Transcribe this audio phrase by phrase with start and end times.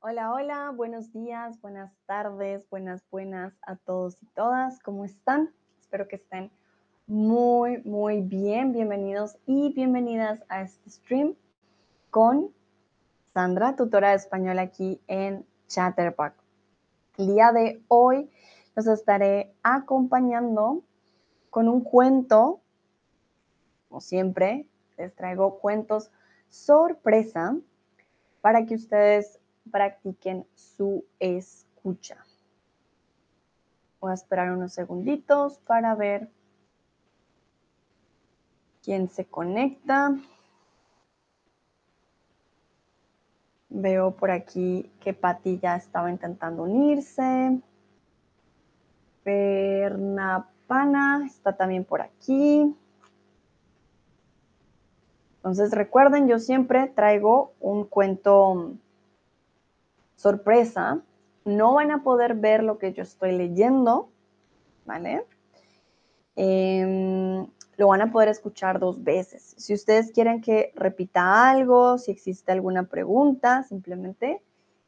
[0.00, 4.78] Hola, hola, buenos días, buenas tardes, buenas, buenas a todos y todas.
[4.78, 5.52] ¿Cómo están?
[5.80, 6.52] Espero que estén
[7.08, 8.70] muy, muy bien.
[8.72, 11.34] Bienvenidos y bienvenidas a este stream
[12.10, 12.54] con
[13.34, 16.36] Sandra, tutora de español aquí en Chatterbox.
[17.16, 18.30] El día de hoy
[18.76, 20.84] los estaré acompañando
[21.50, 22.60] con un cuento,
[23.88, 26.12] como siempre, les traigo cuentos
[26.50, 27.56] sorpresa
[28.40, 29.37] para que ustedes
[29.70, 32.24] practiquen su escucha.
[34.00, 36.30] Voy a esperar unos segunditos para ver
[38.82, 40.14] quién se conecta.
[43.68, 47.60] Veo por aquí que Pati ya estaba intentando unirse.
[49.24, 52.74] Pernapana está también por aquí.
[55.36, 58.74] Entonces recuerden, yo siempre traigo un cuento
[60.18, 61.00] sorpresa.
[61.44, 64.10] No van a poder ver lo que yo estoy leyendo,
[64.84, 65.24] ¿vale?
[66.36, 69.54] Em, lo van a poder escuchar dos veces.
[69.56, 74.42] Si ustedes quieren que repita algo, si existe alguna pregunta, simplemente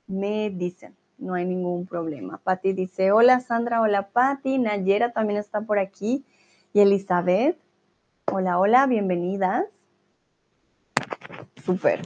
[0.06, 0.96] me dicen.
[1.16, 2.38] No hay ningún problema.
[2.38, 4.58] Patti dice, hola Sandra, hola Patti.
[4.58, 6.24] Nayera también está por aquí.
[6.72, 7.58] Y Elizabeth,
[8.32, 9.66] hola, hola, bienvenidas.
[11.64, 12.02] Súper.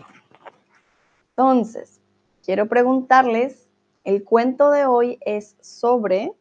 [1.30, 2.00] Entonces,
[2.44, 3.70] quiero preguntarles,
[4.04, 6.34] el cuento de hoy es sobre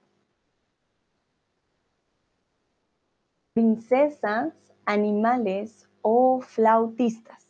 [3.54, 4.54] princesas,
[4.86, 7.48] animales o flautistas.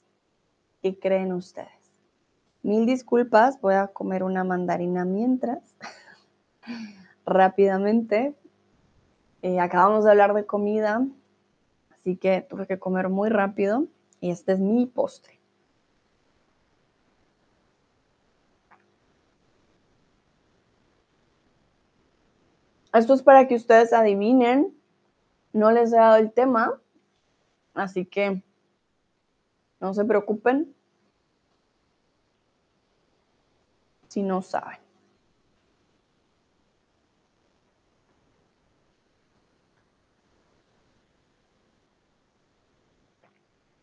[0.81, 1.69] ¿Qué creen ustedes?
[2.61, 5.75] Mil disculpas, voy a comer una mandarina mientras.
[7.25, 8.35] Rápidamente.
[9.41, 11.05] Eh, acabamos de hablar de comida,
[11.91, 13.87] así que tuve que comer muy rápido
[14.21, 15.42] y este es mi postre.
[22.93, 24.77] Esto es para que ustedes adivinen.
[25.51, 26.79] No les he dado el tema,
[27.73, 28.43] así que
[29.79, 30.73] no se preocupen
[34.07, 34.79] si no saben.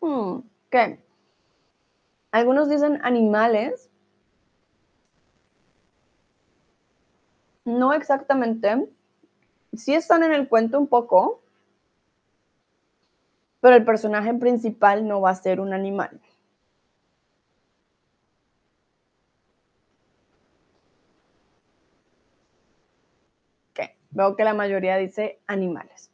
[0.01, 0.39] Hmm,
[0.69, 1.03] ¿Qué?
[2.31, 3.89] Algunos dicen animales.
[7.65, 8.89] No exactamente
[9.73, 11.41] sí están en el cuento un poco,
[13.59, 16.19] pero el personaje principal no va a ser un animal.
[24.13, 26.11] Veo que la mayoría dice animales.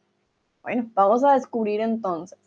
[0.62, 2.38] Bueno, vamos a descubrir entonces.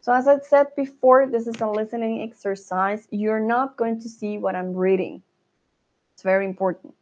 [0.00, 3.08] So as I said before, this is a listening exercise.
[3.10, 5.22] You're not going to see what I'm reading.
[6.12, 6.94] It's very important.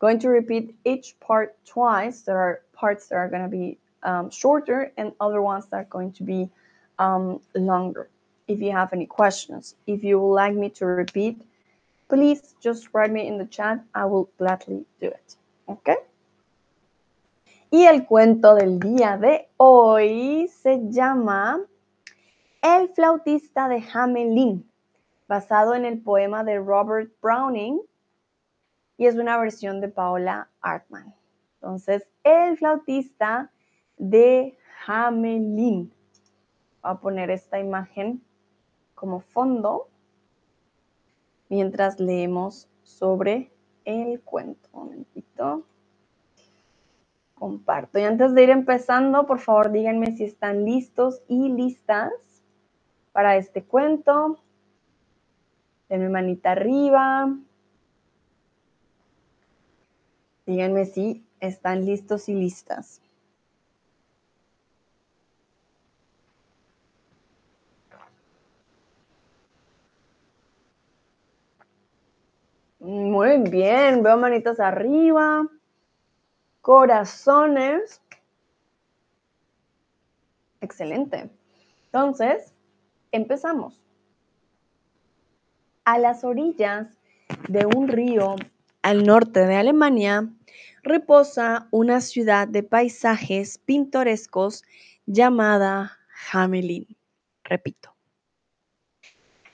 [0.00, 2.22] Going to repeat each part twice.
[2.22, 5.90] There are parts that are going to be um, shorter and other ones that are
[5.90, 6.48] going to be
[6.98, 8.08] um, longer.
[8.48, 11.42] If you have any questions, if you would like me to repeat,
[12.08, 13.84] please just write me in the chat.
[13.94, 15.36] I will gladly do it.
[15.68, 15.96] Okay?
[17.70, 21.60] Y el cuento del día de hoy se llama
[22.62, 24.64] El flautista de Hamelin,
[25.28, 27.80] basado en el poema de Robert Browning
[29.00, 31.14] y es una versión de Paola Artman.
[31.54, 33.50] Entonces, el flautista
[33.96, 35.90] de Hamelin.
[36.82, 38.22] Voy a poner esta imagen
[38.94, 39.88] como fondo
[41.48, 43.50] mientras leemos sobre
[43.86, 44.68] el cuento.
[44.74, 45.64] Un momentito.
[47.36, 47.98] Comparto.
[47.98, 52.12] Y antes de ir empezando, por favor, díganme si están listos y listas
[53.12, 54.36] para este cuento.
[55.88, 57.34] Denme manita arriba.
[60.50, 63.00] Díganme si están listos y listas.
[72.80, 75.46] Muy bien, veo manitas arriba,
[76.62, 78.02] corazones.
[80.60, 81.30] Excelente.
[81.84, 82.52] Entonces,
[83.12, 83.80] empezamos.
[85.84, 86.88] A las orillas
[87.48, 88.34] de un río
[88.82, 90.28] al norte de Alemania
[90.82, 94.64] reposa una ciudad de paisajes pintorescos
[95.06, 95.98] llamada
[96.32, 96.86] Hamelin.
[97.44, 97.94] Repito.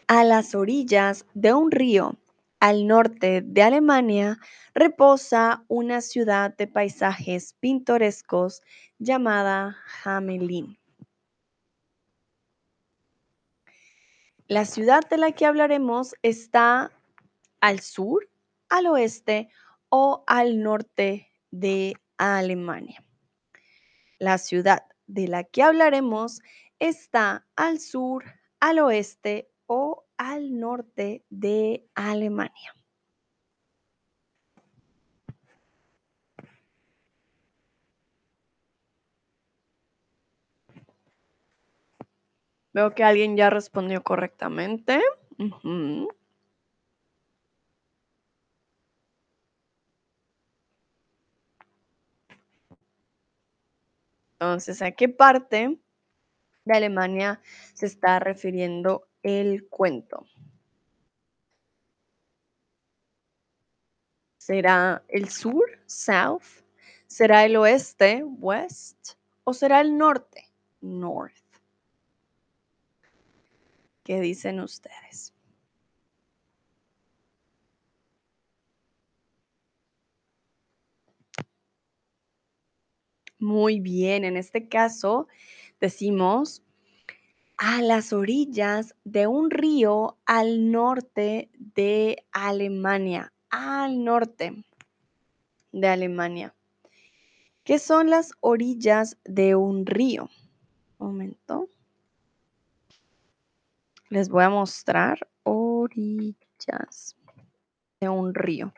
[0.07, 2.17] A las orillas de un río
[2.61, 4.39] al norte de Alemania
[4.75, 8.63] reposa una ciudad de paisajes pintorescos
[8.99, 10.79] llamada Hamelin.
[14.49, 16.93] La ciudad de la que hablaremos está
[17.61, 18.29] al sur
[18.69, 19.49] al oeste
[19.89, 23.05] o al norte de Alemania.
[24.19, 26.41] La ciudad de la que hablaremos
[26.79, 28.25] está al sur,
[28.61, 32.75] al oeste o al norte de Alemania.
[42.73, 45.01] Veo que alguien ya respondió correctamente.
[54.39, 55.79] Entonces, ¿a qué parte
[56.65, 57.41] de Alemania
[57.73, 60.27] se está refiriendo el cuento?
[64.37, 66.65] ¿Será el sur, south?
[67.07, 69.15] ¿Será el oeste, west?
[69.45, 71.35] ¿O será el norte, north?
[74.05, 75.36] ¿Qué dicen ustedes?
[83.39, 85.29] Muy bien, en este caso
[85.79, 86.63] decimos
[87.59, 94.65] a las orillas de un río al norte de Alemania, al norte
[95.73, 96.55] de Alemania.
[97.63, 100.31] ¿Qué son las orillas de un río?
[100.99, 101.69] Un momento.
[104.09, 107.17] Les voy a mostrar orillas
[108.01, 108.73] de un río.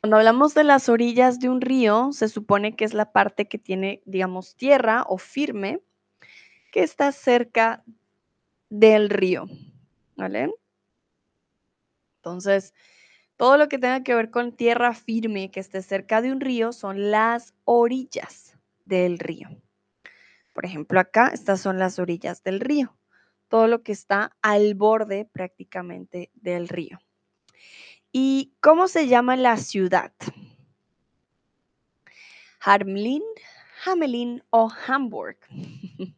[0.00, 3.58] Cuando hablamos de las orillas de un río, se supone que es la parte que
[3.58, 5.82] tiene, digamos, tierra o firme,
[6.72, 7.84] que está cerca
[8.70, 9.44] del río,
[10.16, 10.54] ¿vale?
[12.16, 12.72] Entonces,
[13.36, 16.72] todo lo que tenga que ver con tierra firme que esté cerca de un río
[16.72, 18.56] son las orillas
[18.86, 19.48] del río.
[20.54, 22.96] Por ejemplo, acá estas son las orillas del río,
[23.48, 26.98] todo lo que está al borde prácticamente del río.
[28.12, 30.12] ¿Y cómo se llama la ciudad?
[32.60, 33.22] Harmlin,
[33.84, 35.38] Hamelin o Hamburg.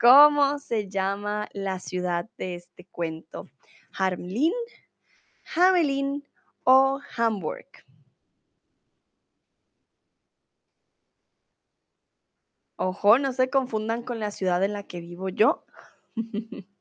[0.00, 3.50] ¿Cómo se llama la ciudad de este cuento?
[3.92, 4.52] Harmlin,
[5.54, 6.26] Hamelin
[6.64, 7.68] o Hamburg.
[12.76, 15.66] Ojo, no se confundan con la ciudad en la que vivo yo.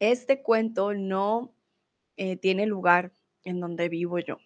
[0.00, 1.54] Este cuento no
[2.16, 3.12] eh, tiene lugar
[3.44, 4.38] en donde vivo yo.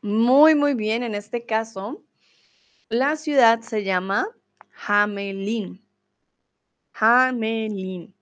[0.00, 1.02] Muy, muy bien.
[1.02, 2.02] En este caso,
[2.88, 4.26] la ciudad se llama
[4.86, 5.82] Hamelin.
[6.94, 8.14] Hamelin.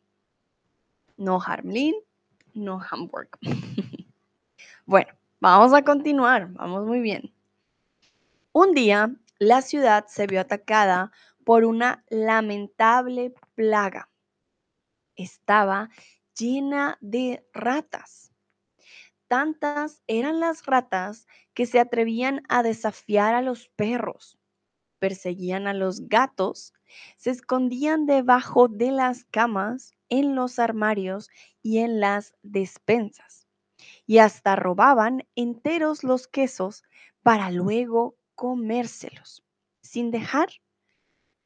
[1.16, 1.94] No Harmlin,
[2.54, 3.30] no Hamburg.
[4.86, 6.52] bueno, vamos a continuar.
[6.52, 7.32] Vamos muy bien.
[8.58, 11.12] Un día, la ciudad se vio atacada
[11.44, 14.08] por una lamentable plaga.
[15.14, 15.90] Estaba
[16.34, 18.32] llena de ratas.
[19.28, 24.38] Tantas eran las ratas que se atrevían a desafiar a los perros,
[25.00, 26.72] perseguían a los gatos,
[27.18, 31.28] se escondían debajo de las camas, en los armarios
[31.60, 33.46] y en las despensas,
[34.06, 36.84] y hasta robaban enteros los quesos
[37.22, 39.42] para luego comérselos,
[39.80, 40.48] sin dejar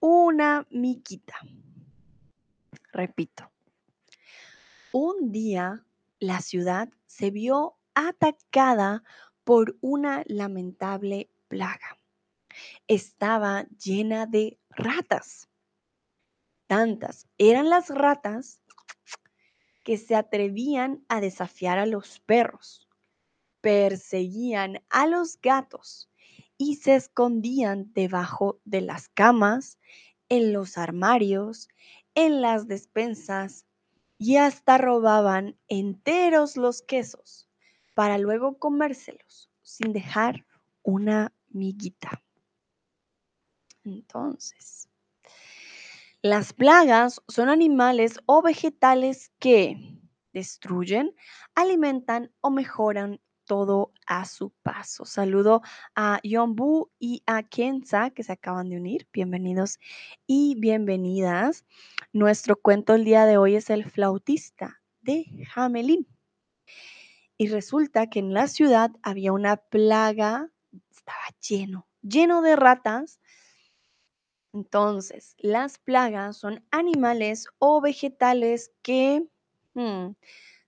[0.00, 1.36] una miquita.
[2.92, 3.50] Repito,
[4.92, 5.86] un día
[6.18, 9.04] la ciudad se vio atacada
[9.44, 11.96] por una lamentable plaga.
[12.88, 15.48] Estaba llena de ratas.
[16.66, 18.62] Tantas eran las ratas
[19.84, 22.88] que se atrevían a desafiar a los perros,
[23.60, 26.09] perseguían a los gatos
[26.60, 29.78] y se escondían debajo de las camas,
[30.28, 31.70] en los armarios,
[32.14, 33.64] en las despensas
[34.18, 37.48] y hasta robaban enteros los quesos
[37.94, 40.44] para luego comérselos sin dejar
[40.82, 42.22] una miguita.
[43.82, 44.90] Entonces,
[46.20, 49.98] las plagas son animales o vegetales que
[50.34, 51.14] destruyen,
[51.54, 53.18] alimentan o mejoran
[53.50, 55.04] todo a su paso.
[55.04, 55.60] Saludo
[55.96, 59.08] a Yombu y a Kenza que se acaban de unir.
[59.12, 59.80] Bienvenidos
[60.24, 61.64] y bienvenidas.
[62.12, 66.06] Nuestro cuento el día de hoy es El flautista de Hamelin.
[67.38, 70.48] Y resulta que en la ciudad había una plaga,
[70.88, 73.18] estaba lleno, lleno de ratas.
[74.52, 79.26] Entonces, las plagas son animales o vegetales que
[79.74, 80.10] hmm,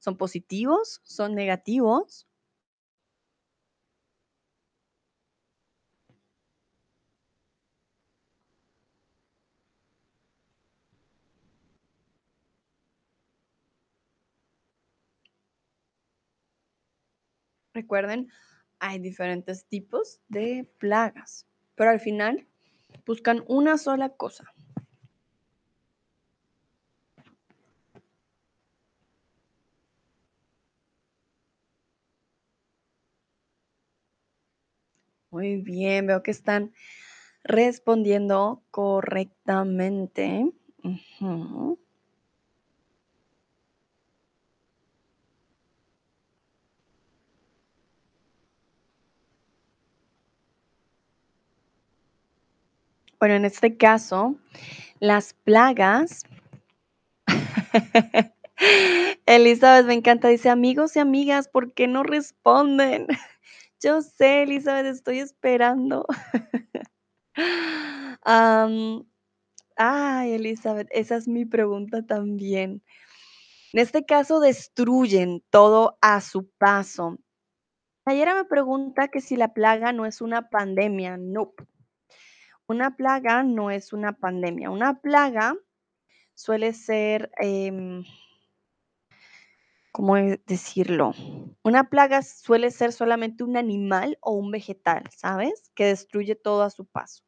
[0.01, 2.27] son positivos, son negativos.
[17.75, 18.29] Recuerden,
[18.79, 22.47] hay diferentes tipos de plagas, pero al final
[23.07, 24.45] buscan una sola cosa.
[35.31, 36.73] Muy bien, veo que están
[37.45, 40.52] respondiendo correctamente.
[53.23, 54.35] Bueno, en este caso,
[54.99, 56.25] las plagas.
[59.26, 63.07] Elizabeth me encanta, dice amigos y amigas, ¿por qué no responden?
[63.81, 66.05] Yo sé, Elizabeth, estoy esperando.
[68.25, 69.07] Am,
[69.76, 72.83] ay, Elizabeth, esa es mi pregunta también.
[73.73, 77.21] En este caso, destruyen todo a su paso.
[78.05, 81.19] Nayera me pregunta que si la plaga no es una pandemia.
[81.19, 81.55] No.
[82.66, 84.71] Una plaga no es una pandemia.
[84.71, 85.54] Una plaga
[86.35, 88.04] suele ser, em,
[89.92, 91.12] ¿cómo e- decirlo?
[91.62, 95.71] Una plaga suele ser solamente un animal o un vegetal, ¿sabes?
[95.75, 97.25] Que destruye todo a su paso.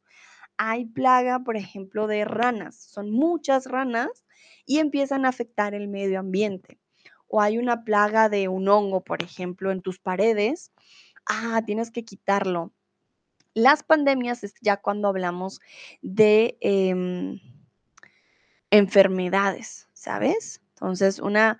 [0.57, 2.77] Hay plaga, por ejemplo, de ranas.
[2.77, 4.25] Son muchas ranas
[4.65, 6.79] y empiezan a afectar el medio ambiente.
[7.27, 10.71] O hay una plaga de un hongo, por ejemplo, en tus paredes.
[11.27, 12.73] Ah, tienes que quitarlo.
[13.55, 15.61] Las pandemias es ya cuando hablamos
[16.01, 17.39] de em,
[18.69, 20.61] enfermedades, ¿sabes?
[20.71, 21.59] Entonces, una,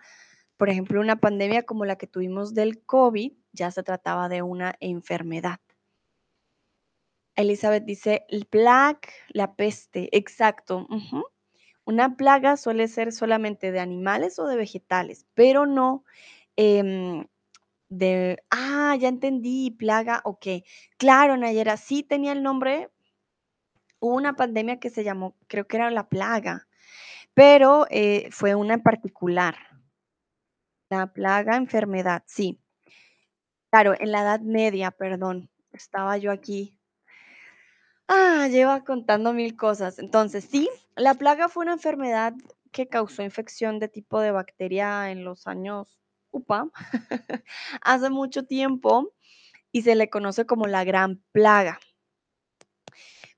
[0.58, 4.75] por ejemplo, una pandemia como la que tuvimos del COVID, ya se trataba de una
[4.82, 5.62] enfermedad.
[7.36, 10.88] Elizabeth dice, el plague, la peste, exacto.
[11.86, 16.04] Una plaga suele ser solamente de animales o de vegetales, pero no
[16.58, 17.25] em,
[17.98, 20.48] de, ah, ya entendí, plaga, ok.
[20.98, 22.90] Claro, Nayera, sí tenía el nombre,
[24.00, 26.68] hubo una pandemia que se llamó, creo que era la plaga,
[27.34, 29.56] pero eh, fue una en particular.
[30.90, 32.60] La plaga, enfermedad, sí.
[33.72, 36.78] Claro, en la Edad Media, perdón, estaba yo aquí.
[38.08, 40.00] Ah, lleva contando mil cosas.
[40.00, 42.34] Entonces, sí, la plaga fue una enfermedad
[42.72, 46.05] que causó infección de tipo de bacteria en los años,
[47.82, 49.13] hace mucho tiempo
[49.72, 51.80] y se le conoce como la gran plaga.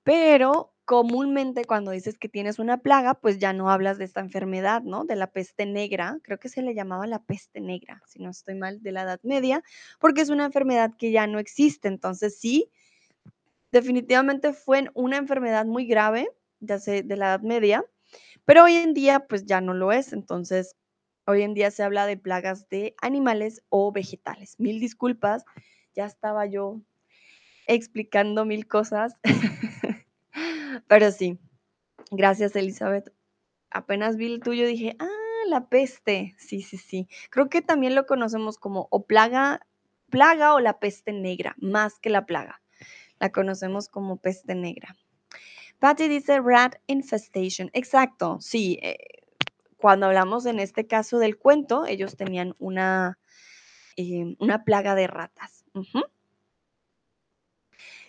[0.04, 4.84] Pero comúnmente cuando dices que tienes una plaga, pues ya no hablas de esta enfermedad,
[4.84, 5.04] ¿no?
[5.04, 8.56] De la peste negra, creo que se le llamaba la peste negra, si no estoy
[8.56, 9.63] mal, de la Edad Media,
[10.00, 11.89] porque es una enfermedad que ya no existe.
[11.89, 12.72] Entonces sí,
[13.74, 16.30] definitivamente fue una enfermedad muy grave,
[16.62, 17.84] ya sé, de la Edad Media,
[18.46, 20.13] pero hoy en día pues ya no lo es.
[20.13, 20.77] Entonces,
[21.28, 24.56] hoy en día se habla de plagas de animales o vegetales.
[24.60, 25.46] Mil disculpas,
[25.94, 26.82] ya estaba yo
[27.68, 29.16] explicando mil cosas.
[30.88, 31.38] Pero sí,
[32.12, 33.14] gracias Elizabeth.
[33.70, 35.08] Apenas vi el tuyo dije, ah,
[35.48, 36.36] la peste.
[36.38, 37.08] Sí, sí, sí.
[37.30, 39.60] Creo que también lo conocemos como o plaga,
[40.10, 42.62] plaga o la peste negra, más que la plaga.
[43.20, 44.96] La conocemos como peste negra.
[45.80, 47.70] Patty dice rat infestation.
[47.74, 48.80] Exacto, sí.
[48.82, 48.98] eh,
[49.78, 53.20] cuando hablamos en este caso del cuento, ellos tenían una,
[53.96, 55.64] eh, una plaga de ratas.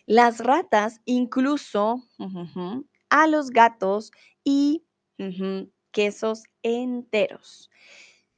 [0.07, 2.03] Las ratas incluso
[3.11, 4.11] a los gatos
[4.45, 4.85] y
[5.93, 7.71] quesos enteros.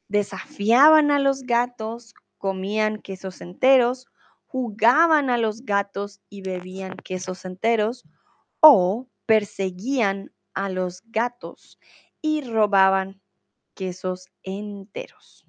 [0.08, 4.06] Desafiaban a los gatos, comían quesos enteros,
[4.46, 8.04] jugaban a los gatos y bebían quesos enteros
[8.60, 11.78] o perseguían a los gatos
[12.20, 13.19] y robaban
[13.80, 15.46] quesos enteros.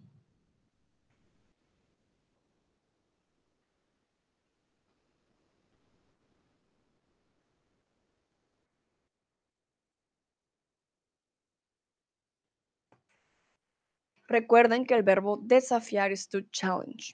[14.30, 17.14] Recuerden que el verbo desafiar es to challenge,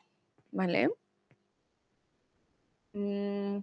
[0.52, 0.92] ¿vale?
[2.94, 3.62] Mm,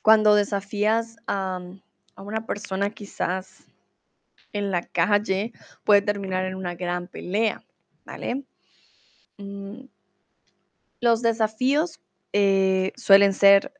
[0.00, 1.60] Cuando desafías a,
[2.16, 3.73] a una persona quizás
[4.54, 5.52] en la calle,
[5.84, 7.62] puede terminar en una gran pelea,
[8.06, 8.44] ¿vale?
[9.36, 9.84] Mm,
[11.00, 12.00] Los desafíos
[12.32, 13.74] eh, suelen ser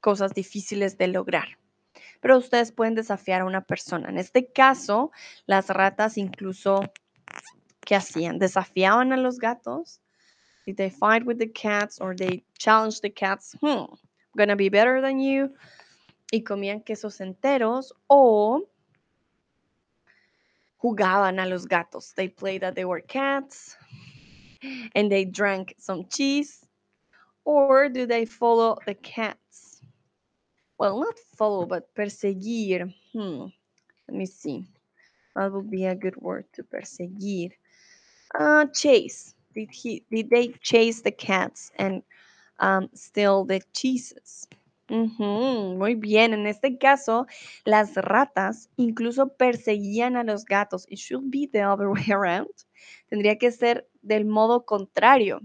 [0.00, 1.58] cosas difíciles de lograr,
[2.20, 4.08] pero ustedes pueden desafiar a una persona.
[4.08, 5.10] En este caso,
[5.46, 6.80] las ratas incluso,
[7.84, 8.38] ¿qué hacían?
[8.38, 10.00] Desafiaban a los gatos.
[10.66, 13.56] Did they fight with the cats or they challenged the cats?
[13.60, 15.54] Hmm, I'm gonna be better than you.
[16.30, 18.68] Y comían quesos enteros o
[20.82, 22.12] jugaban a los gatos.
[22.14, 23.76] They played that they were cats.
[24.94, 26.64] and they drank some cheese?
[27.44, 29.82] Or do they follow the cats?
[30.78, 32.92] Well, not follow, but perseguir.
[33.12, 33.46] Hmm.
[34.08, 34.64] Let me see.
[35.34, 37.52] That would be a good word to perseguir.
[38.38, 39.34] Uh, chase.
[39.54, 40.04] Did he?
[40.10, 42.02] Did they chase the cats and
[42.58, 44.46] um, steal the cheeses?
[44.88, 47.26] Muy bien, en este caso,
[47.64, 50.86] las ratas incluso perseguían a los gatos.
[50.88, 52.50] It should be the other way around.
[53.08, 55.40] Tendría que ser del modo contrario.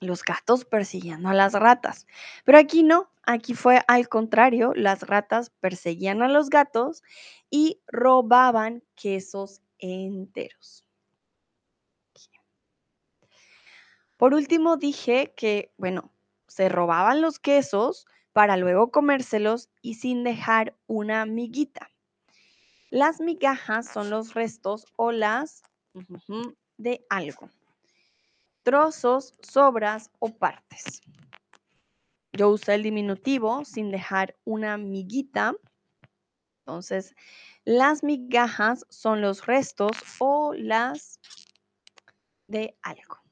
[0.00, 2.06] Los gatos persiguiendo a las ratas.
[2.44, 4.72] Pero aquí no, aquí fue al contrario.
[4.74, 7.02] Las ratas perseguían a los gatos
[7.48, 10.84] y robaban quesos enteros.
[14.18, 16.12] Por último, dije que, bueno,
[16.46, 18.06] se robaban los quesos
[18.36, 21.90] para luego comérselos y sin dejar una miguita.
[22.90, 25.62] Las migajas son los restos o las
[26.76, 27.48] de algo.
[28.62, 31.00] Trozos, sobras o partes.
[32.34, 35.54] Yo usé el diminutivo sin dejar una miguita.
[36.58, 37.14] Entonces,
[37.64, 41.20] las migajas son los restos o las
[42.48, 43.25] de algo.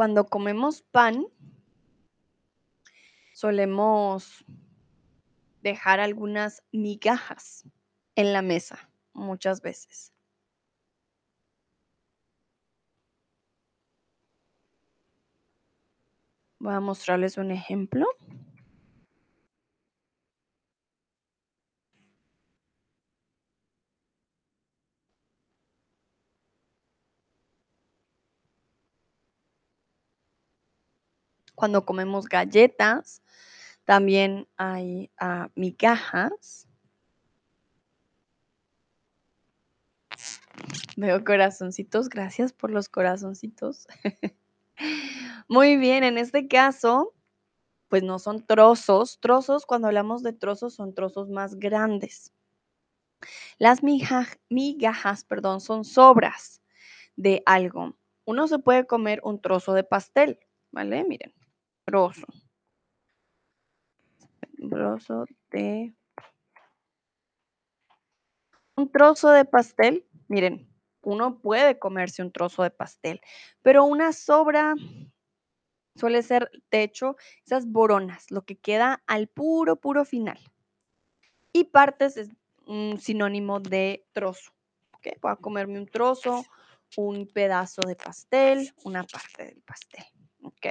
[0.00, 1.26] Cuando comemos pan,
[3.34, 4.46] solemos
[5.60, 7.68] dejar algunas migajas
[8.14, 10.14] en la mesa muchas veces.
[16.60, 18.06] Voy a mostrarles un ejemplo.
[31.60, 33.22] Cuando comemos galletas,
[33.84, 36.66] también hay ah, migajas.
[40.96, 43.86] Veo corazoncitos, gracias por los corazoncitos.
[45.48, 47.12] Muy bien, en este caso,
[47.88, 49.20] pues no son trozos.
[49.20, 52.32] Trozos, cuando hablamos de trozos, son trozos más grandes.
[53.58, 56.62] Las migajas, perdón, son sobras
[57.16, 57.98] de algo.
[58.24, 60.38] Uno se puede comer un trozo de pastel,
[60.72, 61.04] ¿vale?
[61.04, 61.34] Miren,
[61.90, 62.26] trozo.
[64.70, 65.92] Trozo de...
[68.76, 70.68] Un trozo de pastel, miren,
[71.02, 73.20] uno puede comerse un trozo de pastel,
[73.62, 74.74] pero una sobra
[75.96, 80.38] suele ser, de hecho, esas boronas, lo que queda al puro, puro final.
[81.52, 82.28] Y partes es
[82.66, 84.52] un sinónimo de trozo.
[84.92, 85.08] ¿ok?
[85.20, 86.44] Voy a comerme un trozo,
[86.96, 90.04] un pedazo de pastel, una parte del pastel.
[90.44, 90.66] ¿Ok?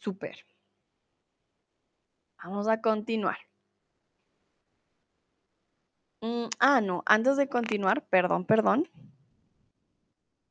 [0.00, 0.46] Súper.
[2.42, 3.36] Vamos a continuar.
[6.22, 8.88] Mm, ah, no, antes de continuar, perdón, perdón.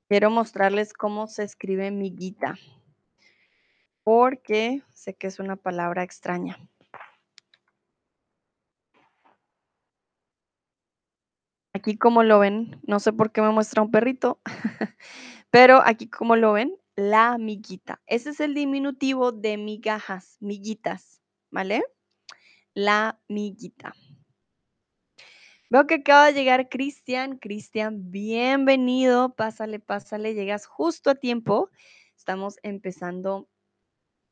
[0.07, 2.57] Quiero mostrarles cómo se escribe miguita,
[4.03, 6.57] porque sé que es una palabra extraña.
[11.73, 14.39] Aquí como lo ven, no sé por qué me muestra un perrito,
[15.51, 18.01] pero aquí como lo ven, la miguita.
[18.05, 21.83] Ese es el diminutivo de migajas, miguitas, ¿vale?
[22.73, 23.93] La miguita.
[25.69, 27.37] Veo que acaba de llegar Cristian.
[27.37, 29.33] Cristian, bienvenido.
[29.35, 30.33] Pásale, pásale.
[30.33, 31.69] Llegas justo a tiempo.
[32.17, 33.47] Estamos empezando,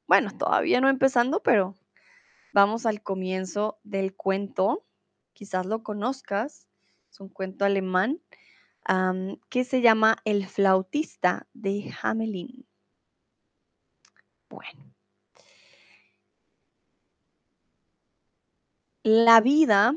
[0.08, 1.76] bueno, todavía no empezando, pero
[2.54, 4.86] vamos al comienzo del cuento.
[5.34, 6.68] Quizás lo conozcas.
[7.10, 8.20] Es un cuento alemán
[9.50, 12.66] que se llama El flautista de Hamelin.
[14.50, 14.94] Bueno.
[19.04, 19.96] La vida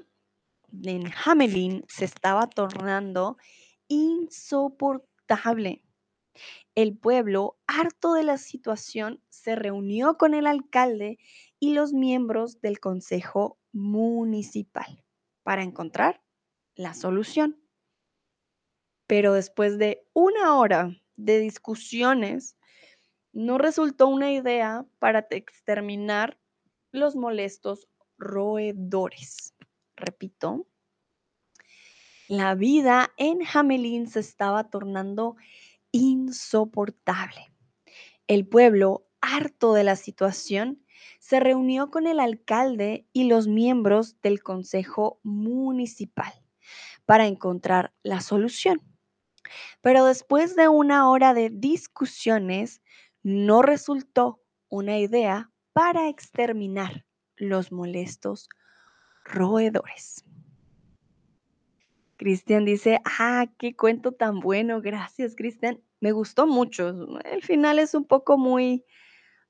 [0.82, 3.36] en Hamelin se estaba tornando
[3.88, 5.82] insoportable.
[6.74, 11.18] El pueblo, harto de la situación, se reunió con el alcalde
[11.58, 15.04] y los miembros del consejo municipal
[15.42, 16.22] para encontrar
[16.74, 17.60] la solución.
[19.10, 22.56] Pero después de una hora de discusiones,
[23.32, 26.38] no resultó una idea para te- exterminar
[26.92, 29.52] los molestos roedores.
[29.96, 30.68] Repito,
[32.28, 35.34] la vida en Hamelin se estaba tornando
[35.90, 37.52] insoportable.
[38.28, 40.84] El pueblo, harto de la situación,
[41.18, 46.32] se reunió con el alcalde y los miembros del consejo municipal
[47.06, 48.89] para encontrar la solución.
[49.80, 52.80] Pero después de una hora de discusiones,
[53.22, 57.04] no resultó una idea para exterminar
[57.36, 58.48] los molestos
[59.24, 60.24] roedores.
[62.16, 65.80] Cristian dice, ah, qué cuento tan bueno, gracias Cristian.
[66.00, 67.18] Me gustó mucho.
[67.24, 68.84] El final es un poco muy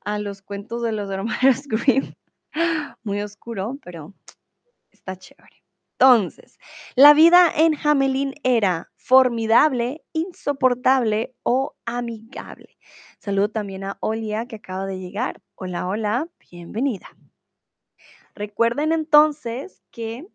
[0.04, 2.14] a los cuentos de los hermanos Grimm,
[3.02, 4.14] muy oscuro, pero
[4.92, 5.59] está chévere.
[6.00, 6.58] Entonces,
[6.94, 12.78] la vida en Hamelin era formidable, insoportable o amigable.
[13.18, 15.42] Saludo también a Olia que acaba de llegar.
[15.56, 17.06] Hola, hola, bienvenida.
[18.34, 20.26] Recuerden entonces que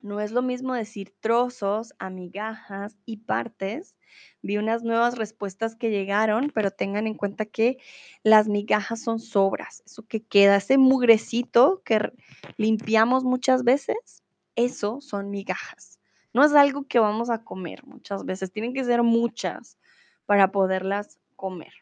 [0.00, 3.96] no es lo mismo decir trozos, amigajas y partes.
[4.42, 7.78] Vi unas nuevas respuestas que llegaron, pero tengan en cuenta que
[8.22, 12.12] las migajas son sobras, eso que queda, ese mugrecito que
[12.58, 14.22] limpiamos muchas veces,
[14.56, 16.00] eso son migajas.
[16.32, 19.78] No es algo que vamos a comer muchas veces, tienen que ser muchas
[20.26, 21.72] para poderlas comer.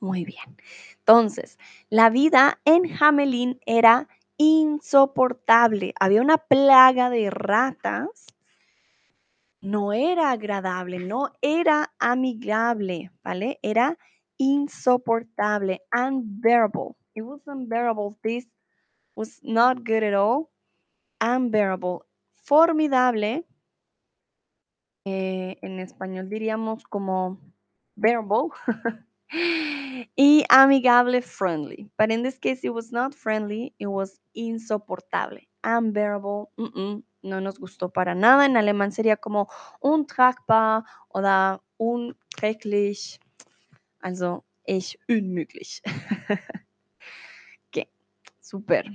[0.00, 0.56] Muy bien.
[0.98, 5.94] Entonces, la vida en Hamelin era insoportable.
[5.98, 8.33] Había una plaga de ratas.
[9.64, 13.58] No era agradable, no era amigable, ¿vale?
[13.62, 13.96] Era
[14.36, 16.96] insoportable, unbearable.
[17.14, 18.18] It was unbearable.
[18.22, 18.46] This
[19.16, 20.50] was not good at all.
[21.18, 22.00] Unbearable.
[22.44, 23.46] Formidable.
[25.06, 27.40] Eh, en español diríamos como
[27.96, 28.50] bearable.
[30.14, 31.90] y amigable, friendly.
[31.96, 36.46] But in this case, it was not friendly, it was insoportable, unbearable,
[37.22, 38.46] no nos gustó para nada.
[38.46, 39.48] En alemán sería como
[39.80, 43.18] untragbar oder unträglich,
[44.00, 45.82] also echt unmöglich.
[47.68, 47.88] ok,
[48.40, 48.86] super.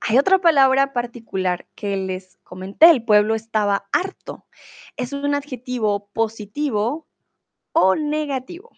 [0.00, 4.46] Hay otra palabra particular que les comenté, el pueblo estaba harto.
[4.96, 7.08] Es un adjetivo positivo
[7.72, 8.70] o negativo.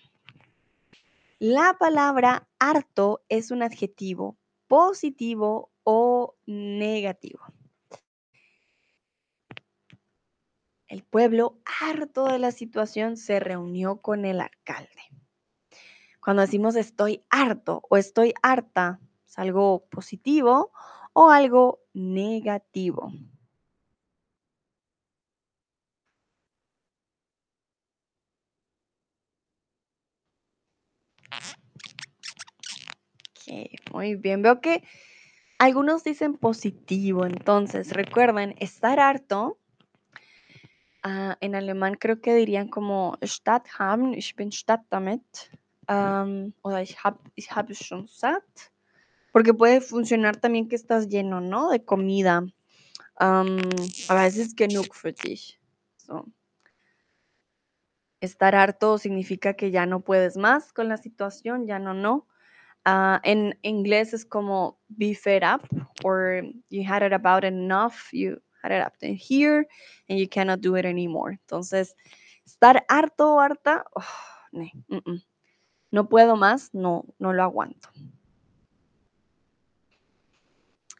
[1.38, 4.36] La palabra harto es un adjetivo
[4.68, 7.40] positivo o negativo.
[10.86, 15.00] El pueblo, harto de la situación, se reunió con el alcalde.
[16.20, 20.72] Cuando decimos estoy harto o estoy harta, es algo positivo
[21.14, 23.10] o algo negativo.
[33.92, 34.42] muy bien.
[34.42, 34.82] Veo que
[35.58, 39.58] algunos dicen positivo, entonces recuerden, estar harto.
[41.02, 45.22] Ah, en alemán creo que dirían como Stadt haben, ich bin statt damit.
[45.88, 48.44] Um, oder ich habe schon satt.
[49.32, 51.70] Porque puede funcionar también que estás lleno, ¿no?
[51.70, 52.46] De comida.
[53.18, 53.44] A
[54.14, 55.58] veces genug für dich.
[58.20, 62.26] Estar harto significa que ya no puedes más con la situación, ya no, no.
[62.88, 65.68] Uh, en inglés es como be fed up
[66.04, 69.66] or you had it about enough, you had it up to here
[70.08, 71.32] and you cannot do it anymore.
[71.32, 71.94] Entonces,
[72.46, 73.84] estar harto o harta,
[74.52, 74.64] no,
[75.90, 77.90] no puedo más, no, no lo aguanto.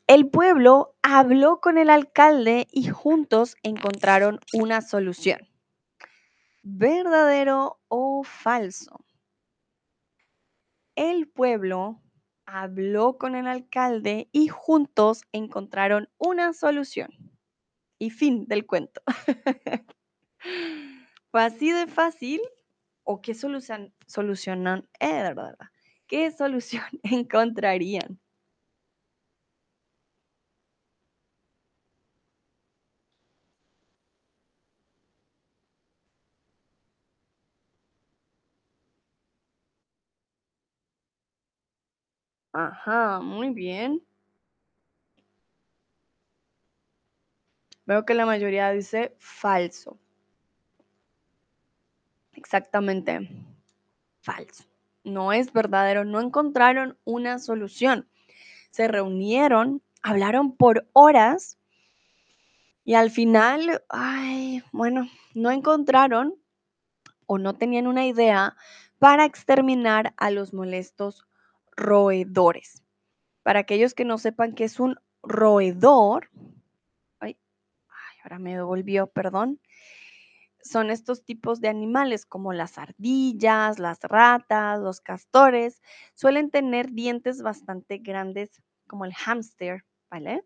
[0.07, 5.49] El pueblo habló con el alcalde y juntos encontraron una solución.
[6.63, 9.08] ¿Verdadero o falso?
[10.99, 12.03] El pueblo
[12.45, 17.11] habló con el alcalde y juntos encontraron una solución.
[18.01, 19.01] Y fin del cuento.
[21.31, 22.41] ¿Fue así de fácil?
[23.05, 24.89] ¿O qué solución, solucionan?
[24.99, 25.33] Eh,
[26.09, 28.21] ¿Qué solución encontrarían?
[42.59, 44.03] Ajá, muy bien.
[47.87, 49.99] Veo que la mayoría dice falso.
[52.35, 53.29] Exactamente,
[54.21, 54.65] falso.
[55.05, 58.09] No es verdadero, no encontraron una solución.
[58.71, 61.59] Se reunieron, hablaron por horas
[62.85, 66.35] y al final, ay, bueno, no encontraron
[67.27, 68.57] o no tenían una idea
[68.99, 71.28] para exterminar a los molestos
[71.79, 72.83] roedores.
[73.43, 76.29] Para aquellos que no sepan qué es un roedor,
[77.21, 77.39] ay,
[78.23, 79.61] ahora me devolvió, perdón,
[80.61, 85.81] son estos tipos de animales como las ardillas, las ratas, los castores,
[86.15, 90.45] suelen tener dientes bastante grandes como el hámster, ¿vale?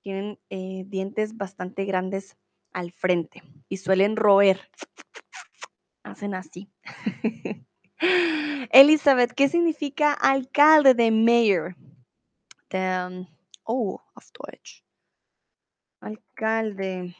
[0.00, 2.36] Tienen eh, dientes bastante grandes
[2.72, 4.60] al frente y suelen roer.
[6.02, 6.70] Hacen así.
[8.70, 11.76] Elizabeth, ¿qué significa alcalde de mayor?
[12.72, 13.26] Um,
[13.64, 14.82] oh, auf Deutsch.
[16.00, 17.14] Alcalde.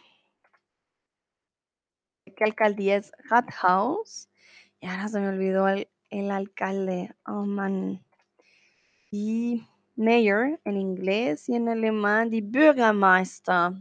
[2.37, 3.13] ¿Qué alcaldía es?
[3.31, 4.29] Rathaus.
[4.81, 7.15] Y ahora se me olvidó el, alcalde.
[7.27, 8.03] Oh, man.
[9.11, 13.73] Y mayor en inglés y en alemán, die Bürgermeister.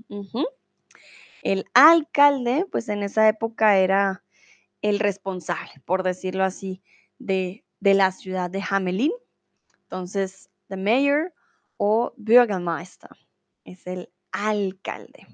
[1.41, 4.23] El alcalde, pues en esa época era
[4.81, 6.83] el responsable, por decirlo así,
[7.25, 9.11] de, de la ciudad de Hamelin.
[9.83, 11.33] Entonces, the mayor
[11.77, 13.11] o Bürgermeister
[13.63, 15.27] es el alcalde.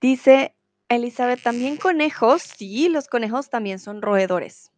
[0.00, 0.54] Dice
[0.88, 2.42] Elizabeth, también conejos.
[2.42, 4.70] Sí, los conejos también son roedores.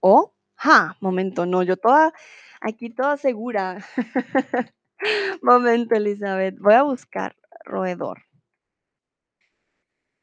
[0.00, 2.12] O, ja, momento, no, yo toda,
[2.60, 3.84] aquí toda segura.
[5.42, 8.27] momento, Elizabeth, voy a buscar roedor.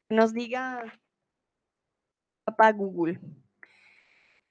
[0.09, 0.83] Nos diga
[2.45, 3.19] papá Google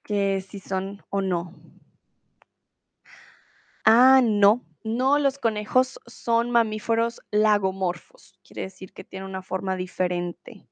[0.03, 1.53] que si son o no.
[3.85, 4.63] Ah, no.
[4.83, 8.39] No, los conejos son mamíferos lagomorfos.
[8.43, 10.67] Quiere decir que tienen una forma diferente.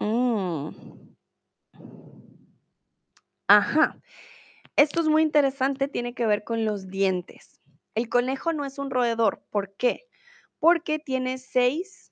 [0.00, 0.70] Mm.
[3.48, 4.00] Ajá.
[4.76, 7.60] Esto es muy interesante, tiene que ver con los dientes.
[7.94, 9.42] El conejo no es un roedor.
[9.50, 10.08] ¿Por qué?
[10.58, 12.05] Porque tiene seis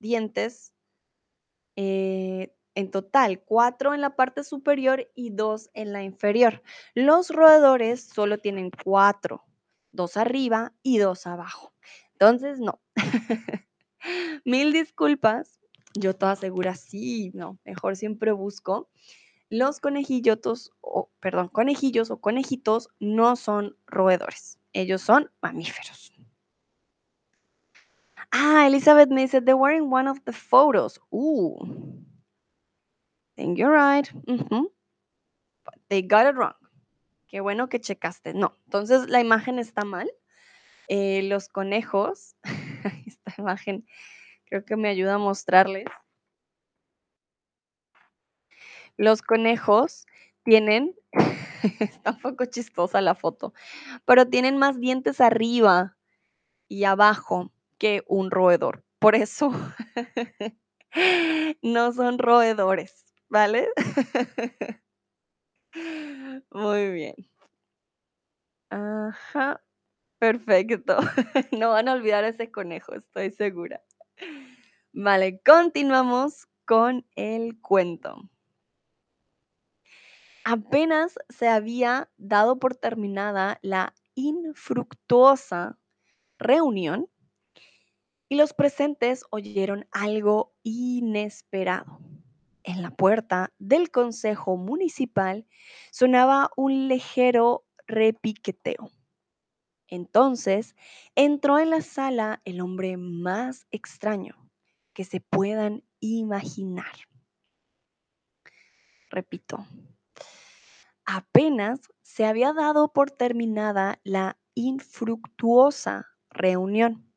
[0.00, 0.72] dientes
[1.76, 6.62] eh, en total, cuatro en la parte superior y dos en la inferior.
[6.94, 9.44] Los roedores solo tienen cuatro,
[9.92, 11.74] dos arriba y dos abajo.
[12.12, 12.80] Entonces, no.
[14.44, 15.58] Mil disculpas.
[15.94, 18.88] Yo toda segura, sí, no, mejor siempre busco.
[19.48, 24.60] Los conejillotos, o perdón, conejillos o conejitos no son roedores.
[24.72, 26.12] Ellos son mamíferos.
[28.32, 30.98] Ah, Elizabeth me dice, they were in one of the photos.
[31.12, 31.58] Ooh.
[33.40, 34.10] think you're right.
[35.64, 36.54] But They got it wrong.
[37.28, 38.34] Qué bueno que checaste.
[38.34, 40.10] No, entonces la imagen está mal.
[40.88, 42.36] Eh, los conejos,
[43.06, 43.86] esta imagen
[44.46, 45.86] creo que me ayuda a mostrarles.
[48.96, 50.06] Los conejos
[50.42, 50.94] tienen,
[51.80, 53.54] está un poco chistosa la foto,
[54.04, 55.96] pero tienen más dientes arriba
[56.68, 58.84] y abajo que un roedor.
[59.00, 59.50] Por eso
[61.62, 63.68] no son roedores, ¿vale?
[66.52, 67.14] Muy bien.
[68.70, 69.62] Ajá,
[70.18, 70.98] perfecto.
[71.58, 73.82] No van a olvidar ese conejo, estoy segura.
[74.92, 78.28] Vale, continuamos con el cuento.
[80.44, 85.78] Apenas se había dado por terminada la infructuosa
[86.38, 87.08] reunión
[88.30, 91.98] y los presentes oyeron algo inesperado.
[92.62, 95.46] En la puerta del consejo municipal
[95.90, 98.92] sonaba un ligero repiqueteo.
[99.88, 100.76] Entonces
[101.16, 104.36] entró en la sala el hombre más extraño
[104.92, 106.94] que se puedan imaginar.
[109.10, 109.66] Repito,
[111.04, 117.09] apenas se había dado por terminada la infructuosa reunión.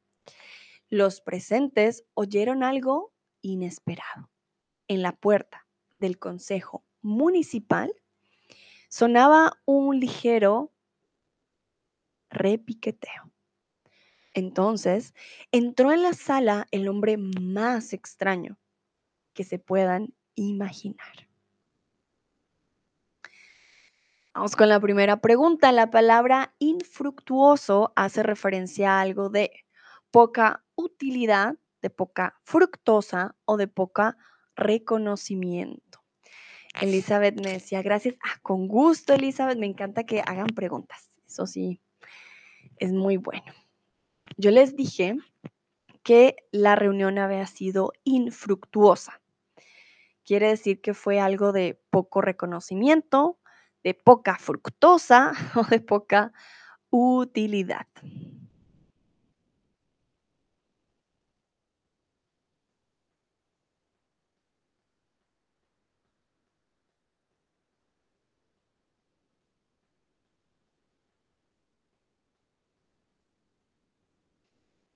[0.93, 4.29] Los presentes oyeron algo inesperado.
[4.87, 5.65] En la puerta
[5.97, 7.91] del consejo municipal
[8.89, 10.71] sonaba un ligero
[12.29, 13.31] repiqueteo.
[14.35, 15.15] Entonces
[15.51, 18.59] entró en la sala el hombre más extraño
[19.33, 21.27] que se puedan imaginar.
[24.35, 25.71] Vamos con la primera pregunta.
[25.71, 29.65] La palabra infructuoso hace referencia a algo de
[30.11, 34.17] poca utilidad, de poca fructosa o de poca
[34.55, 36.01] reconocimiento.
[36.81, 38.15] Elizabeth me decía, gracias.
[38.23, 39.59] Ah, con gusto, Elizabeth.
[39.59, 41.11] Me encanta que hagan preguntas.
[41.27, 41.79] Eso sí,
[42.77, 43.53] es muy bueno.
[44.37, 45.17] Yo les dije
[46.03, 49.21] que la reunión había sido infructuosa.
[50.25, 53.39] Quiere decir que fue algo de poco reconocimiento,
[53.83, 56.31] de poca fructosa o de poca
[56.89, 57.87] utilidad.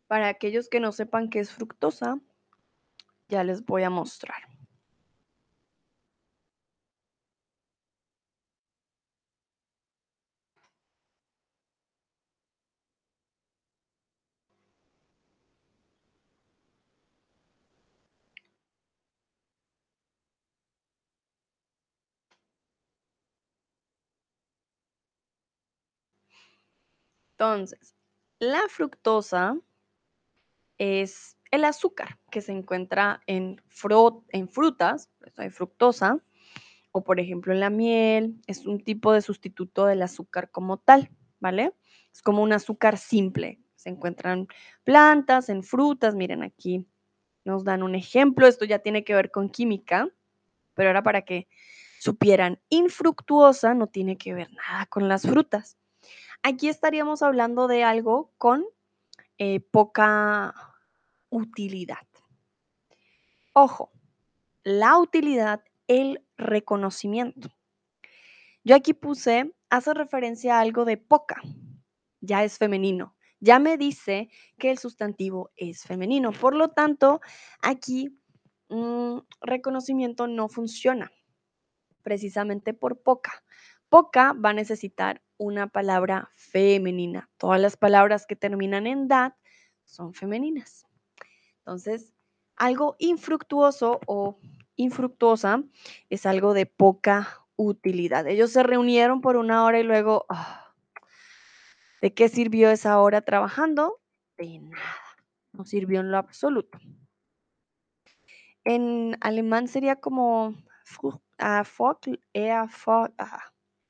[0.07, 2.19] Para aquellos que no sepan qué es fructosa,
[3.29, 4.41] ya les voy a mostrar.
[27.39, 27.95] Entonces,
[28.39, 29.59] la fructosa
[30.77, 33.61] es el azúcar que se encuentra en,
[34.29, 36.21] en frutas, hay fructosa,
[36.91, 41.09] o por ejemplo en la miel, es un tipo de sustituto del azúcar como tal,
[41.39, 41.73] ¿vale?
[42.11, 43.61] Es como un azúcar simple.
[43.75, 44.47] Se encuentran
[44.83, 46.85] plantas, en frutas, miren aquí
[47.47, 50.09] nos dan un ejemplo, esto ya tiene que ver con química,
[50.73, 51.47] pero ahora para que
[51.99, 55.77] supieran, infructuosa no tiene que ver nada con las frutas.
[56.43, 58.65] Aquí estaríamos hablando de algo con
[59.37, 60.53] eh, poca
[61.29, 62.07] utilidad.
[63.53, 63.91] Ojo,
[64.63, 67.49] la utilidad, el reconocimiento.
[68.63, 71.41] Yo aquí puse, hace referencia a algo de poca,
[72.21, 73.15] ya es femenino.
[73.39, 76.31] Ya me dice que el sustantivo es femenino.
[76.31, 77.21] Por lo tanto,
[77.61, 78.19] aquí
[78.69, 81.11] mm, reconocimiento no funciona,
[82.01, 83.43] precisamente por poca.
[83.89, 87.29] Poca va a necesitar una palabra femenina.
[87.37, 89.33] Todas las palabras que terminan en dad
[89.85, 90.85] son femeninas.
[91.59, 92.13] Entonces,
[92.55, 94.39] algo infructuoso o
[94.75, 95.63] infructuosa
[96.09, 98.27] es algo de poca utilidad.
[98.27, 100.73] Ellos se reunieron por una hora y luego, ah,
[102.01, 103.99] ¿de qué sirvió esa hora trabajando?
[104.37, 104.95] De nada,
[105.53, 106.77] no sirvió en lo absoluto.
[108.63, 110.55] En alemán sería como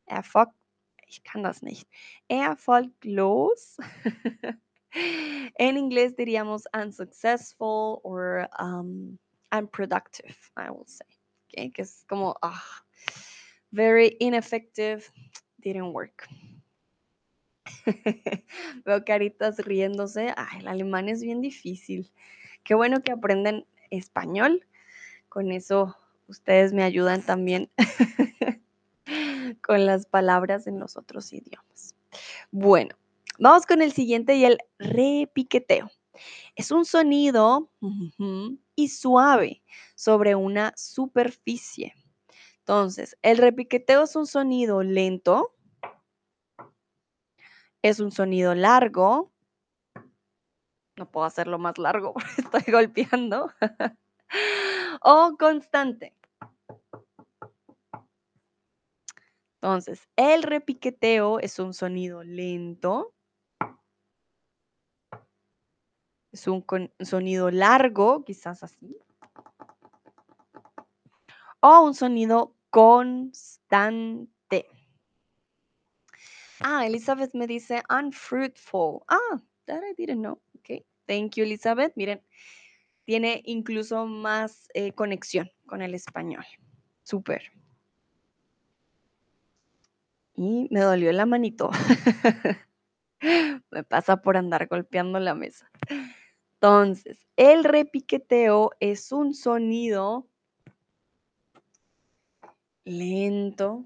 [0.08, 0.50] Erfolg,
[1.08, 1.88] ich kann das nicht.
[2.28, 3.78] Erfolglos.
[5.58, 9.18] en inglés diríamos unsuccessful or um,
[9.52, 11.06] unproductive, I will say.
[11.50, 12.62] Okay, que es como ah,
[13.72, 15.10] very ineffective,
[15.60, 16.28] didn't work.
[18.86, 20.34] Veo caritas riéndose.
[20.36, 22.12] Ay, el alemán es bien difícil.
[22.64, 24.66] Qué bueno que aprenden español.
[25.30, 25.96] Con eso
[26.28, 27.70] ustedes me ayudan también
[29.62, 31.96] con las palabras en los otros idiomas.
[32.52, 32.96] Bueno,
[33.40, 35.90] vamos con el siguiente y el repiqueteo.
[36.56, 37.70] Es un sonido
[38.76, 39.62] y suave
[39.96, 41.94] sobre una superficie.
[42.60, 45.54] Entonces, el repiqueteo es un sonido lento,
[47.84, 49.32] es un sonido largo.
[50.98, 53.52] No puedo hacerlo más largo porque estoy golpeando.
[55.02, 56.17] o constante.
[59.68, 63.14] Entonces, el repiqueteo es un sonido lento.
[66.32, 66.64] Es un
[67.02, 68.96] sonido largo, quizás así.
[71.60, 74.30] O un sonido constante.
[76.62, 79.02] Ah, Elizabeth me dice unfruitful.
[79.10, 80.40] Ah, that I didn't know.
[80.60, 81.92] Okay, thank you, Elizabeth.
[81.98, 82.24] Miren,
[83.04, 86.46] tiene incluso más eh, conexión con el español.
[87.04, 87.52] Súper.
[90.38, 91.72] Y me dolió la manito.
[93.72, 95.70] me pasa por andar golpeando la mesa.
[96.54, 100.28] Entonces, el repiqueteo es un sonido
[102.86, 103.86] lento,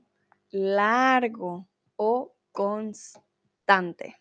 [0.52, 4.18] largo o constante.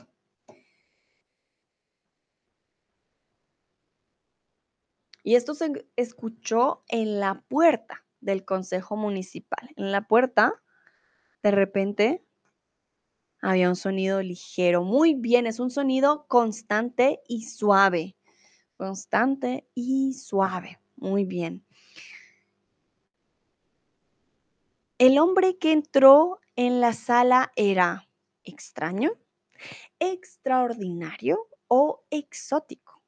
[5.23, 9.71] Y esto se escuchó en la puerta del Consejo Municipal.
[9.77, 10.63] En la puerta,
[11.43, 12.25] de repente,
[13.41, 14.83] había un sonido ligero.
[14.83, 18.17] Muy bien, es un sonido constante y suave.
[18.77, 20.79] Constante y suave.
[20.97, 21.65] Muy bien.
[24.99, 28.07] El hombre que entró en la sala era
[28.45, 29.13] extraño,
[29.99, 33.03] extraordinario o exótico.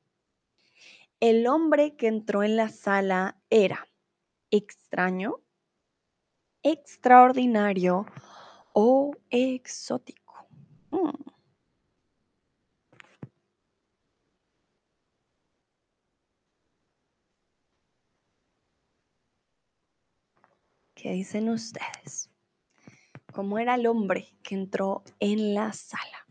[1.20, 3.88] El hombre que entró en la sala era
[4.50, 5.40] extraño,
[6.62, 8.06] extraordinario
[8.72, 10.46] o exótico.
[10.90, 11.10] Mm.
[20.94, 22.30] ¿Qué dicen ustedes?
[23.32, 26.26] ¿Cómo era el hombre que entró en la sala?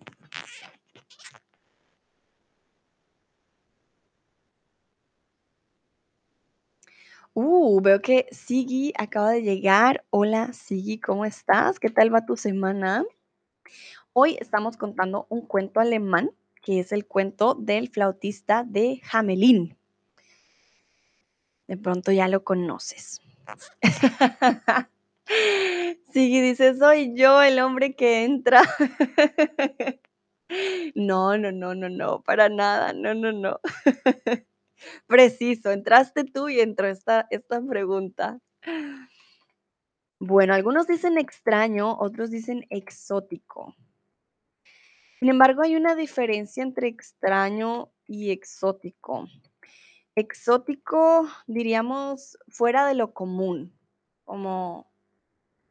[7.33, 10.03] Uh, veo que Sigi acaba de llegar.
[10.09, 11.79] Hola, Sigi, ¿cómo estás?
[11.79, 13.05] ¿Qué tal va tu semana?
[14.11, 19.77] Hoy estamos contando un cuento alemán, que es el cuento del flautista de Hamelin.
[21.67, 23.21] De pronto ya lo conoces.
[26.11, 28.61] Sigi dice, soy yo el hombre que entra.
[30.95, 33.61] No, no, no, no, no, para nada, no, no, no.
[35.07, 38.39] Preciso, entraste tú y entró esta, esta pregunta.
[40.21, 43.75] Bueno, algunos dicen extraño, otros dicen exótico.
[45.19, 49.27] Sin embargo, hay una diferencia entre extraño y exótico.
[50.15, 53.73] Exótico, diríamos, fuera de lo común,
[54.25, 54.91] como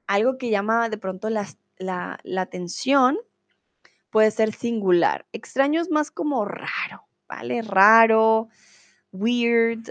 [0.06, 3.18] algo que llama de pronto las- la, la atención,
[4.10, 5.26] puede ser singular.
[5.32, 7.62] Extraño es más como raro, ¿vale?
[7.62, 8.48] Raro,
[9.12, 9.90] weird.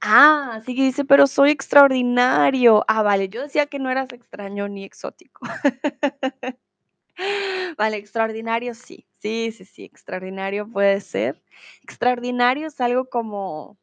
[0.00, 2.84] Ah, sí que dice, pero soy extraordinario.
[2.88, 5.40] Ah, vale, yo decía que no eras extraño ni exótico.
[7.78, 9.06] Vale, extraordinario sí.
[9.20, 11.42] Sí, sí, sí, extraordinario puede ser.
[11.82, 13.78] Extraordinario es algo como,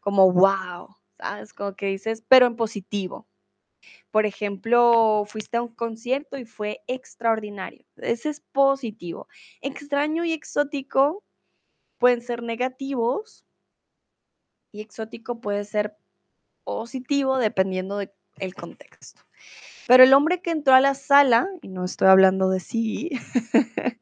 [0.00, 1.52] como wow, ¿sabes?
[1.54, 3.28] Como que dices, pero en positivo.
[4.12, 7.84] Por ejemplo, fuiste a un concierto y fue extraordinario.
[7.96, 9.28] Ese es positivo.
[9.62, 11.24] Extraño y exótico
[11.98, 13.44] pueden ser negativos
[14.72, 15.96] y exótico puede ser
[16.64, 19.22] positivo dependiendo del contexto.
[19.86, 23.10] Pero el hombre que entró a la sala, y no estoy hablando de sí,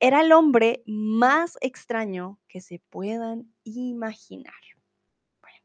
[0.00, 4.54] era el hombre más extraño que se puedan imaginar.
[5.40, 5.58] Bueno,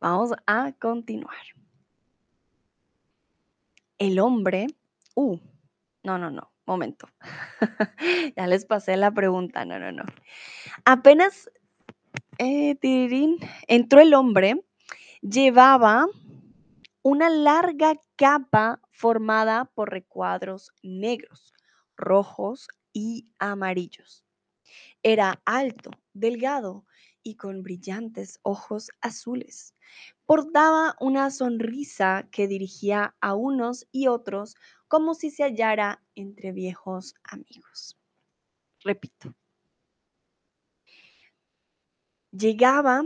[0.00, 1.36] vamos a continuar.
[3.98, 4.68] El hombre,
[5.14, 5.38] uh,
[6.02, 7.08] no, no, no, momento.
[8.36, 10.04] ya les pasé la pregunta, no, no, no.
[10.84, 11.50] Apenas
[12.38, 12.76] eh,
[13.66, 14.64] entró el hombre,
[15.20, 16.06] llevaba
[17.02, 21.54] una larga capa formada por recuadros negros,
[21.96, 24.24] rojos y amarillos.
[25.02, 26.84] Era alto, delgado
[27.22, 29.74] y con brillantes ojos azules.
[30.26, 34.56] Portaba una sonrisa que dirigía a unos y otros
[34.90, 37.96] como si se hallara entre viejos amigos.
[38.82, 39.32] Repito.
[42.32, 43.04] Llegaba,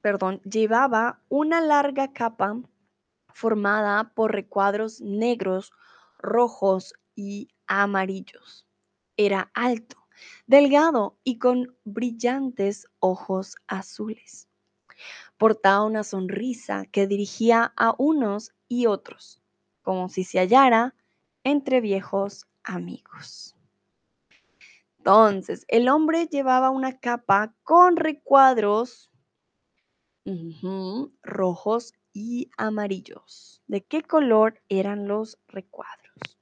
[0.00, 2.62] perdón, llevaba una larga capa
[3.32, 5.72] formada por recuadros negros,
[6.18, 8.68] rojos y amarillos.
[9.16, 10.06] Era alto,
[10.46, 14.48] delgado y con brillantes ojos azules.
[15.36, 19.42] Portaba una sonrisa que dirigía a unos y otros,
[19.82, 20.94] como si se hallara
[21.44, 23.56] entre viejos amigos.
[24.98, 29.10] Entonces, el hombre llevaba una capa con recuadros
[31.22, 33.62] rojos y amarillos.
[33.66, 36.38] ¿De qué color eran los recuadros?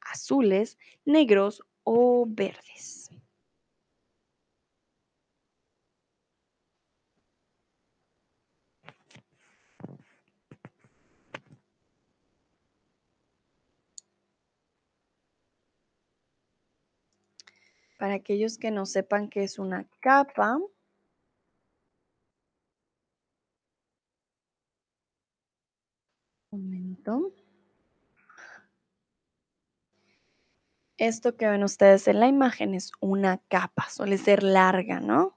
[0.00, 2.97] Azules, negros o verdes.
[17.98, 20.70] Para aquellos que no sepan qué es una capa, un
[26.50, 27.32] momento.
[30.98, 35.36] Esto que ven ustedes en la imagen es una capa, suele ser larga, ¿no?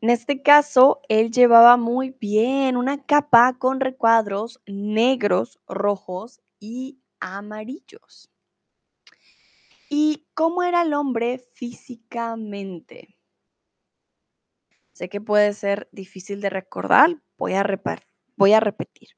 [0.00, 8.30] En este caso, él llevaba muy bien una capa con recuadros negros, rojos y amarillos.
[9.88, 13.16] ¿Y cómo era el hombre físicamente?
[14.92, 17.64] Sé que puede ser difícil de recordar, voy a,
[18.36, 19.10] voy a repetir.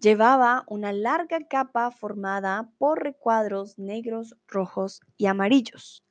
[0.00, 6.04] Llevaba una larga capa formada por recuadros negros, rojos y amarillos.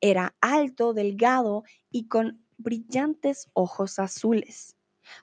[0.00, 4.76] Era alto, delgado y con brillantes ojos azules.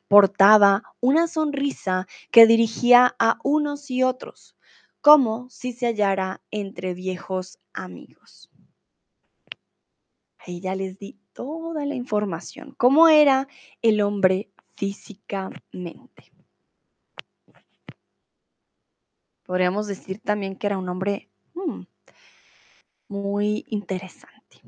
[0.07, 4.57] Portaba una sonrisa que dirigía a unos y otros,
[5.01, 8.49] como si se hallara entre viejos amigos.
[10.37, 12.73] Ahí ya les di toda la información.
[12.77, 13.47] ¿Cómo era
[13.81, 16.31] el hombre físicamente?
[19.43, 21.81] Podríamos decir también que era un hombre mm,
[23.07, 24.61] muy interesante.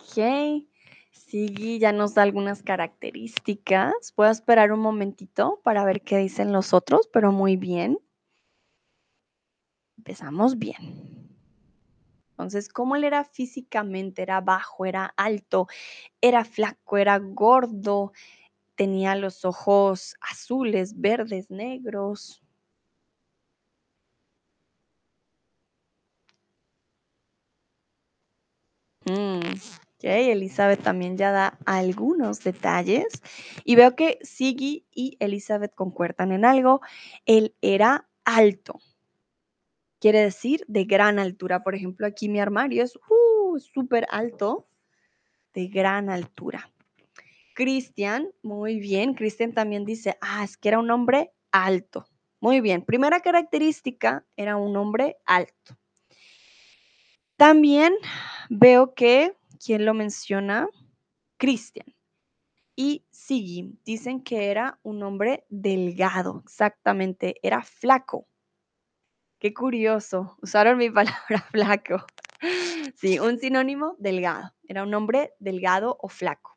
[0.00, 0.64] Ok,
[1.10, 4.12] Sigui ya nos da algunas características.
[4.14, 7.98] Puedo esperar un momentito para ver qué dicen los otros, pero muy bien.
[9.98, 11.28] Empezamos bien.
[12.30, 14.22] Entonces, ¿cómo él era físicamente?
[14.22, 15.66] Era bajo, era alto,
[16.20, 18.12] era flaco, era gordo,
[18.76, 22.40] tenía los ojos azules, verdes, negros.
[29.04, 29.40] Mm,
[29.98, 33.20] ok, Elizabeth también ya da algunos detalles.
[33.64, 36.80] Y veo que Siggy y Elizabeth concuerdan en algo.
[37.26, 38.78] Él era alto.
[40.00, 41.64] quiere decir de gran altura.
[41.64, 44.68] Por ejemplo, aquí mi armario es uh, súper alto,
[45.54, 46.70] de gran altura.
[47.54, 49.14] Cristian, muy bien.
[49.14, 52.06] Cristian también dice, ah, es que era un hombre alto.
[52.40, 52.84] Muy bien.
[52.84, 55.76] Primera característica, era un hombre alto.
[57.36, 57.94] También
[58.48, 60.68] veo que, ¿quién lo menciona?
[61.36, 61.94] Cristian.
[62.76, 68.28] Y Sigi dicen que era un hombre delgado, exactamente, era flaco.
[69.40, 72.06] Qué curioso, usaron mi palabra flaco.
[72.94, 76.56] Sí, un sinónimo delgado, era un hombre delgado o flaco.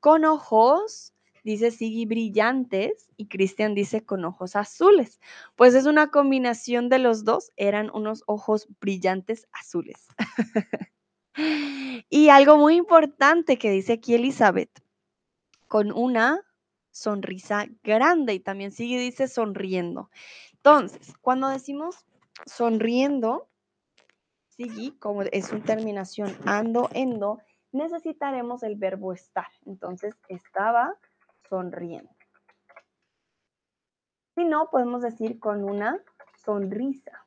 [0.00, 1.14] Con ojos,
[1.44, 5.20] dice Sigi, brillantes y Cristian dice con ojos azules.
[5.56, 10.08] Pues es una combinación de los dos, eran unos ojos brillantes azules.
[11.36, 14.82] y algo muy importante que dice aquí Elizabeth,
[15.68, 16.40] con una
[16.90, 20.10] sonrisa grande y también sigue dice sonriendo.
[20.52, 22.06] Entonces, cuando decimos
[22.46, 23.48] sonriendo,
[24.48, 27.40] sigue como es su terminación ando, endo,
[27.72, 29.48] necesitaremos el verbo estar.
[29.66, 30.96] Entonces, estaba
[31.48, 32.10] sonriendo.
[34.36, 36.00] Si no, podemos decir con una
[36.44, 37.24] sonrisa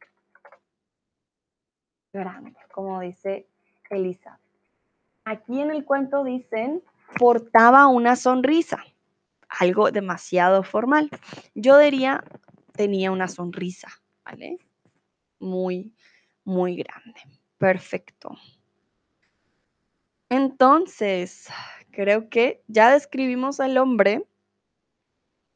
[2.13, 3.47] grande, como dice
[3.89, 4.39] Elizabeth.
[5.25, 6.83] Aquí en el cuento dicen,
[7.17, 8.83] portaba una sonrisa,
[9.49, 11.09] algo demasiado formal.
[11.53, 12.23] Yo diría,
[12.73, 13.89] tenía una sonrisa,
[14.23, 14.57] ¿vale?
[15.39, 15.93] Muy,
[16.43, 17.19] muy grande.
[17.57, 18.37] Perfecto.
[20.29, 21.47] Entonces,
[21.91, 24.25] creo que ya describimos al hombre.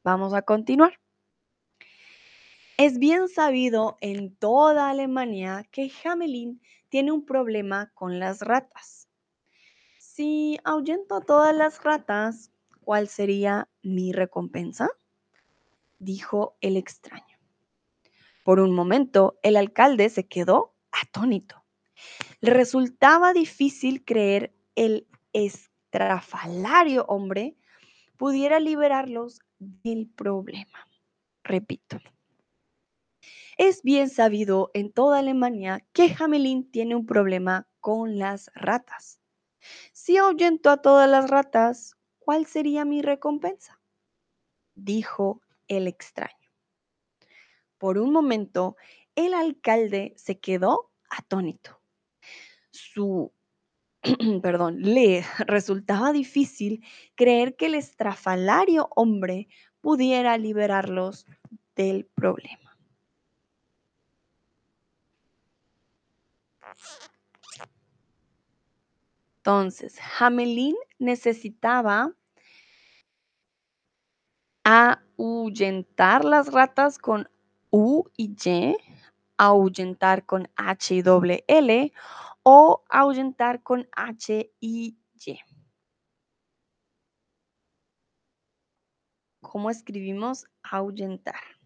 [0.04, 1.01] Vamos a continuar.
[2.84, 6.60] Es bien sabido en toda Alemania que Hamelin
[6.90, 9.08] tiene un problema con las ratas.
[10.00, 12.50] Si ahuyento a todas las ratas,
[12.84, 14.90] ¿cuál sería mi recompensa?
[16.00, 17.38] Dijo el extraño.
[18.44, 21.64] Por un momento, el alcalde se quedó atónito.
[22.40, 27.56] Le resultaba difícil creer el estrafalario hombre
[28.18, 30.88] pudiera liberarlos del problema.
[31.44, 32.00] Repito.
[33.64, 39.22] Es bien sabido en toda Alemania que Hamelin tiene un problema con las ratas.
[39.94, 43.80] Si ahuyento a todas las ratas, ¿cuál sería mi recompensa?
[44.74, 46.50] Dijo el extraño.
[47.78, 48.78] Por un momento,
[49.14, 51.80] el alcalde se quedó atónito.
[52.72, 53.32] Su
[54.42, 56.84] perdón, le resultaba difícil
[57.14, 59.50] creer que el estrafalario hombre
[59.82, 61.28] pudiera liberarlos
[61.76, 62.71] del problema.
[69.38, 72.14] Entonces, Hamelin necesitaba
[74.64, 77.28] ahuyentar las ratas con
[77.72, 78.78] U y Y,
[79.38, 81.92] ahuyentar con H y doble L
[82.44, 85.40] o ahuyentar con H y Y.
[89.42, 91.61] ¿Cómo escribimos ahuyentar?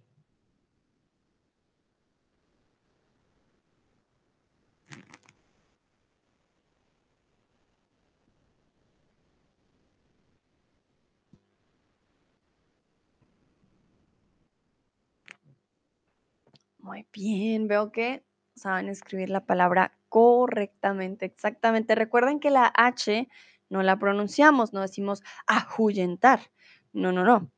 [16.85, 18.23] Muy bien, veo que
[18.55, 21.95] saben escribir la palabra correctamente, exactamente.
[21.95, 23.27] Recuerden que la H
[23.69, 26.51] no la pronunciamos, no decimos ahuyentar.
[26.93, 27.51] No, no, no.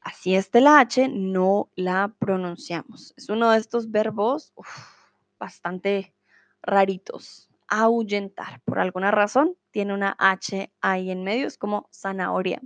[0.00, 3.14] Así de la H, no la pronunciamos.
[3.16, 4.54] Es uno de estos verbos
[5.40, 6.14] bastante
[6.62, 7.50] raritos.
[7.66, 8.60] Ahuyentar.
[8.60, 12.62] Por alguna razón tiene una H ahí en medio, es como zanahoria.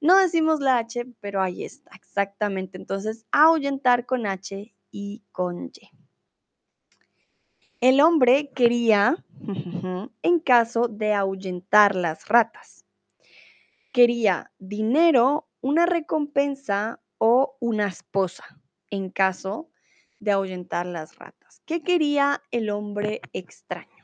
[0.00, 2.78] No decimos la H, pero ahí está, exactamente.
[2.78, 5.90] Entonces, ahuyentar con H y con Y.
[7.80, 9.24] El hombre quería,
[10.22, 12.84] en caso de ahuyentar las ratas,
[13.92, 18.44] quería dinero, una recompensa o una esposa,
[18.90, 19.70] en caso
[20.20, 21.62] de ahuyentar las ratas.
[21.66, 23.95] ¿Qué quería el hombre extraño?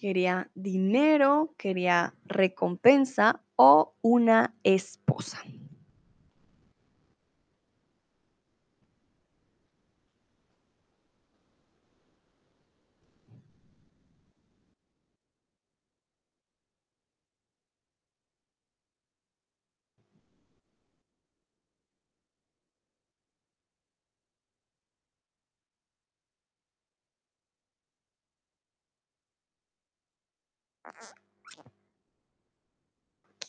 [0.00, 5.42] Quería dinero, quería recompensa o una esposa.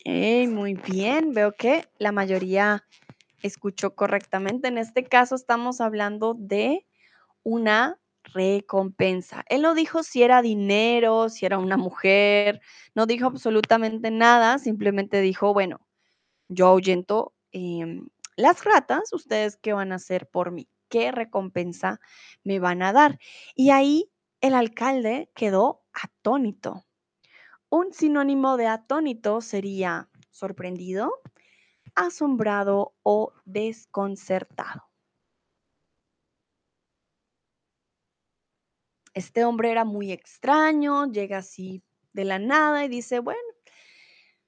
[0.06, 1.34] Muy bien.
[1.34, 2.86] Veo que la mayoría
[3.42, 4.68] escuchó correctamente.
[4.68, 6.86] En este caso estamos hablando de
[7.44, 9.44] una recompensa.
[9.50, 12.62] Él no dijo si era dinero, si era una mujer,
[12.94, 15.82] no dijo absolutamente nada, simplemente dijo, bueno,
[16.48, 20.68] yo ahuyento em, las ratas, ¿ustedes qué van a hacer por mí?
[20.90, 22.00] ¿Qué recompensa
[22.44, 23.20] me van a dar?
[23.56, 26.86] Y ahí el alcalde quedó atónito.
[27.74, 31.22] Un sinónimo de atónito sería sorprendido,
[31.96, 34.84] asombrado o desconcertado.
[39.14, 43.40] Este hombre era muy extraño, llega así de la nada y dice, bueno,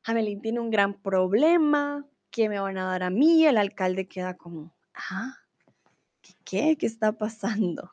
[0.03, 3.45] Amelín tiene un gran problema, ¿qué me van a dar a mí?
[3.45, 5.37] El alcalde queda como, ah,
[6.21, 7.89] ¿qué, qué, ¿Qué está pasando?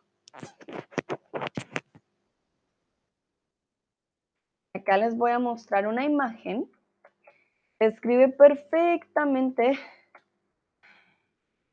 [4.81, 6.67] Acá les voy a mostrar una imagen.
[7.79, 9.79] Describe perfectamente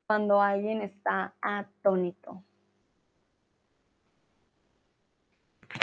[0.05, 2.43] cuando alguien está atónito.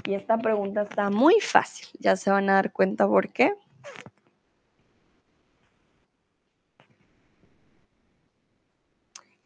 [0.05, 3.55] Y esta pregunta está muy fácil, ya se van a dar cuenta por qué.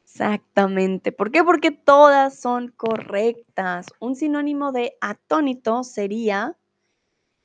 [0.03, 1.13] Exactamente.
[1.13, 1.45] ¿Por qué?
[1.45, 3.87] Porque todas son correctas.
[4.01, 6.58] Un sinónimo de atónito sería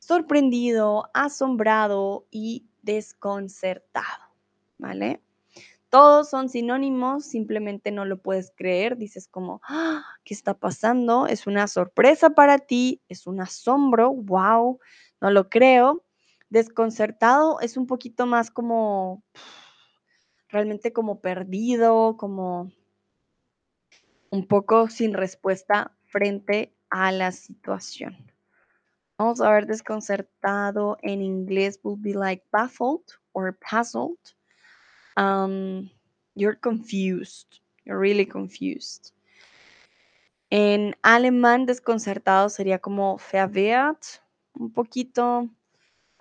[0.06, 4.34] sorprendido, asombrado y desconcertado.
[4.78, 5.22] ¿Vale?
[5.90, 10.04] Todos son sinónimos, simplemente no lo puedes creer, dices como, ¡Ah!
[10.24, 11.28] ¿qué está pasando?
[11.28, 14.80] Es una sorpresa para ti, es un asombro, wow,
[15.22, 16.04] no lo creo.
[16.50, 19.24] Desconcertado es un poquito más como,
[20.50, 22.72] realmente como perdido, como
[24.32, 28.33] un poco sin respuesta frente a la situación.
[29.24, 34.20] Vamos a ver desconcertado en inglés would be like baffled or puzzled.
[35.16, 35.90] Um,
[36.36, 37.62] you're confused.
[37.86, 39.14] You're really confused.
[40.50, 44.20] En alemán, desconcertado sería como verwirrt,
[44.60, 45.50] un poquito.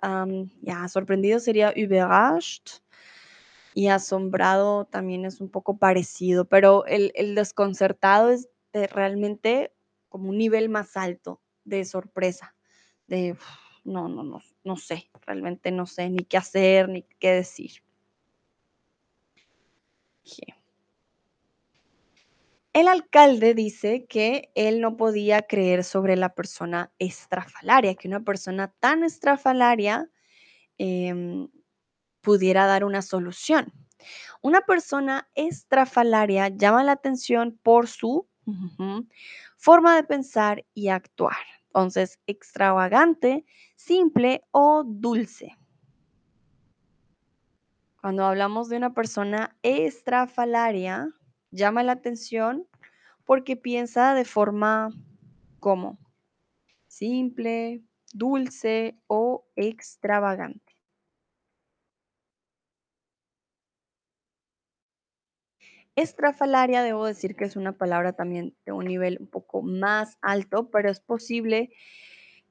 [0.01, 2.79] Um, ya, sorprendido sería überrascht.
[3.73, 9.73] Y asombrado también es un poco parecido, pero el, desconcertado es realmente
[10.07, 12.55] como un nivel más alto de sorpresa,
[13.07, 17.83] no, no, no, no sé, realmente no sé ni qué hacer ni qué decir.
[22.73, 28.73] El alcalde dice que él no podía creer sobre la persona estrafalaria, que una persona
[28.79, 30.09] tan estrafalaria
[30.79, 31.49] em,
[32.21, 33.71] pudiera dar una solución.
[34.41, 38.27] Una persona estrafalaria llama la atención por su
[39.57, 41.37] forma de pensar y actuar.
[41.73, 43.45] Entonces, extravagante,
[43.75, 45.57] simple o dulce.
[47.99, 51.09] Cuando hablamos de una persona estrafalaria,
[51.49, 52.67] llama la atención
[53.25, 54.89] porque piensa de forma
[55.59, 55.97] como
[56.85, 57.81] simple,
[58.13, 60.72] dulce o extravagante.
[65.95, 70.69] Estrafalaria, debo decir que es una palabra también de un nivel un poco más alto,
[70.71, 71.71] pero es posible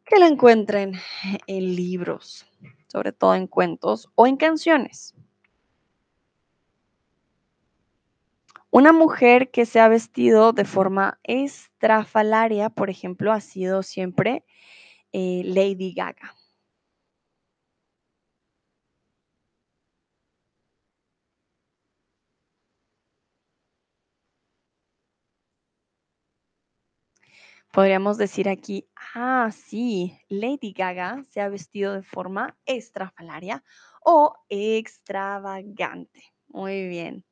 [0.05, 0.95] que la encuentren
[1.47, 2.47] en libros,
[2.87, 5.15] sobre todo en cuentos o en canciones.
[8.71, 14.45] Una mujer que se ha vestido de forma estrafalaria, por ejemplo, ha sido siempre
[15.13, 16.35] eh, Lady Gaga.
[27.73, 33.65] Podríamos decir aquí, ah, sí, Lady Gaga se ha vestido de forma estrafalaria
[34.05, 36.23] o extravagante.
[36.49, 37.25] Muy bien.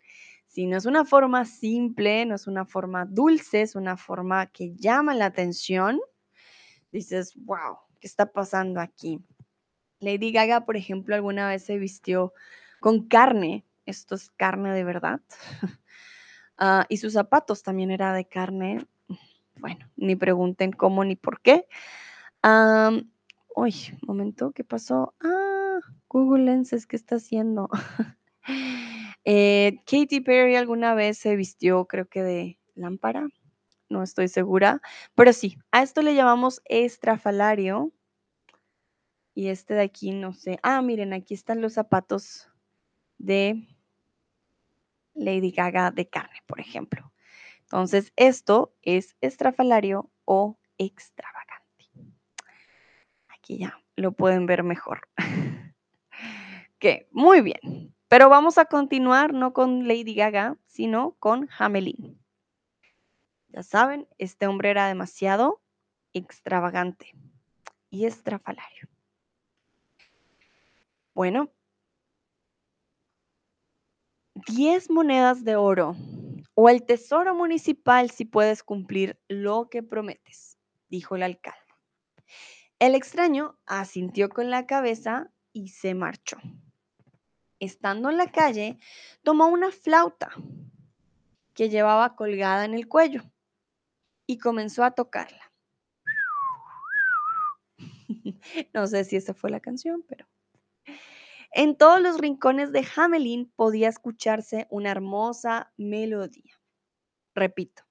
[0.47, 4.75] Si no es una forma simple, no es una forma dulce, es una forma que
[4.77, 6.01] llama la atención,
[6.91, 9.23] dices, wow, ¿qué está pasando aquí?
[9.99, 12.33] Lady Gaga, por ejemplo, alguna vez se vistió
[12.81, 15.21] con carne, esto es carne de verdad,
[16.57, 18.87] ah, y sus zapatos también era de carne,
[19.61, 21.67] bueno, ni pregunten cómo ni por qué.
[23.55, 23.75] uy,
[24.07, 25.15] momento, ¿qué pasó?
[25.21, 27.69] Ah, Google Lenses, ¿qué está haciendo?
[29.27, 33.29] Eh, Katy Perry alguna vez se vistió, creo que de lámpara,
[33.91, 34.81] no estoy segura,
[35.15, 37.93] pero sí, a esto le llamamos estrafalario.
[39.35, 40.59] Y este de aquí, no sé.
[40.63, 42.49] Ah, miren, aquí están los zapatos
[43.19, 43.69] de
[45.15, 47.10] Lady Gaga de carne, por ejemplo.
[47.71, 51.89] Entonces, esto es estrafalario o extravagante.
[53.29, 55.07] Aquí ya lo pueden ver mejor.
[56.81, 57.95] que muy bien.
[58.09, 62.21] Pero vamos a continuar no con Lady Gaga, sino con Hamelin.
[63.51, 65.63] Ya saben, este hombre era demasiado
[66.13, 67.15] extravagante
[67.89, 68.89] y estrafalario.
[71.15, 71.53] Bueno,
[74.35, 75.95] 10 monedas de oro
[76.63, 80.59] o el tesoro municipal si puedes cumplir lo que prometes,
[80.91, 81.59] dijo el alcalde.
[82.79, 86.37] El extraño asintió con la cabeza y se marchó.
[87.61, 88.79] Estando en la calle,
[89.23, 90.33] tomó una flauta
[91.55, 93.23] que llevaba colgada en el cuello
[94.27, 95.55] y comenzó a tocarla.
[98.75, 100.27] no sé si esa fue la canción, pero...
[101.53, 106.61] En todos los rincones de Hamelin podía escucharse una hermosa melodía.
[107.35, 107.83] Repito,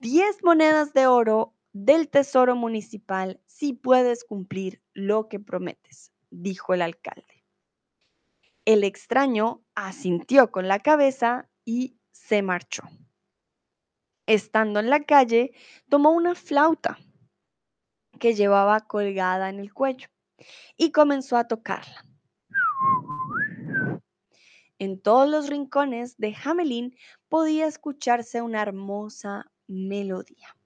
[0.00, 6.80] 10 monedas de oro del tesoro municipal si puedes cumplir lo que prometes, dijo el
[6.80, 7.44] alcalde.
[8.64, 12.82] El extraño asintió con la cabeza y se marchó.
[14.26, 15.52] Estando en la calle,
[15.88, 16.98] tomó una flauta
[18.18, 20.08] que llevaba colgada en el cuello
[20.76, 22.09] y comenzó a tocarla.
[24.78, 26.96] En todos los rincones de Hamelin
[27.28, 30.56] podía escucharse una hermosa melodía.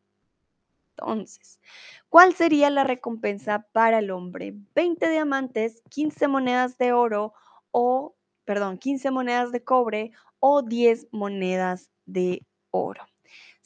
[0.96, 1.60] Entonces,
[2.08, 4.54] ¿cuál sería la recompensa para el hombre?
[4.76, 7.34] 20 diamantes, 15 monedas de oro
[7.72, 13.04] o, perdón, 15 monedas de cobre o 10 monedas de oro.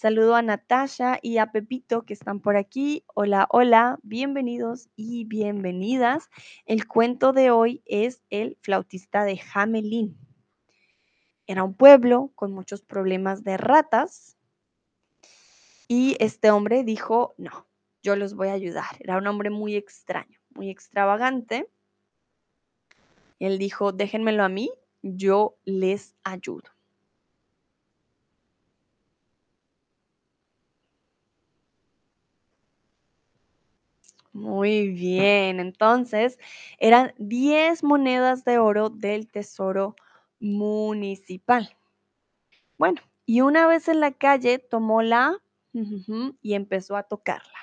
[0.01, 3.03] Saludo a Natasha y a Pepito que están por aquí.
[3.17, 6.31] Hola, hola, bienvenidos y bienvenidas.
[6.67, 10.17] El cuento de hoy es El flautista de Hamelin.
[11.49, 14.37] Era un pueblo con muchos problemas de ratas
[15.89, 17.67] y este hombre dijo, no,
[18.01, 18.95] yo los voy a ayudar.
[19.01, 21.69] Era un hombre muy extraño, muy extravagante.
[23.41, 24.71] Él dijo, déjenmelo a mí,
[25.03, 26.78] yo les ayudo.
[34.39, 36.39] Muy bien, entonces
[36.79, 39.97] eran 10 monedas de oro del tesoro
[40.39, 41.77] municipal.
[42.77, 45.37] Bueno, y una vez en la calle tomó la
[46.41, 47.59] y empezó a tocarla.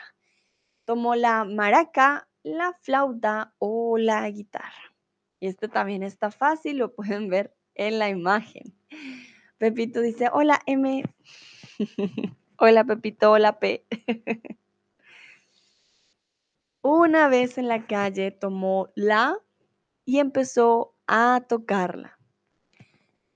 [0.83, 4.93] Tomó la maraca, la flauta o la guitarra.
[5.39, 8.75] Y este también está fácil, lo pueden ver en la imagen.
[9.57, 11.05] Pepito dice, hola M.
[12.59, 13.85] hola Pepito, hola P.
[16.87, 19.39] Una vez en la calle tomó la
[20.05, 22.19] y empezó a tocarla.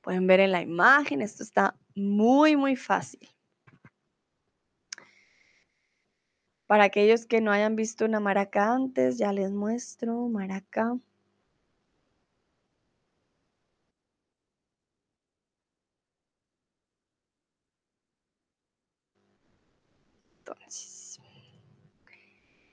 [0.02, 3.28] Pueden ver en la imagen, esto está muy, muy fácil.
[6.68, 11.00] Para aquellos que no hayan visto una maraca antes, ya les muestro maraca.
[20.38, 21.20] Entonces,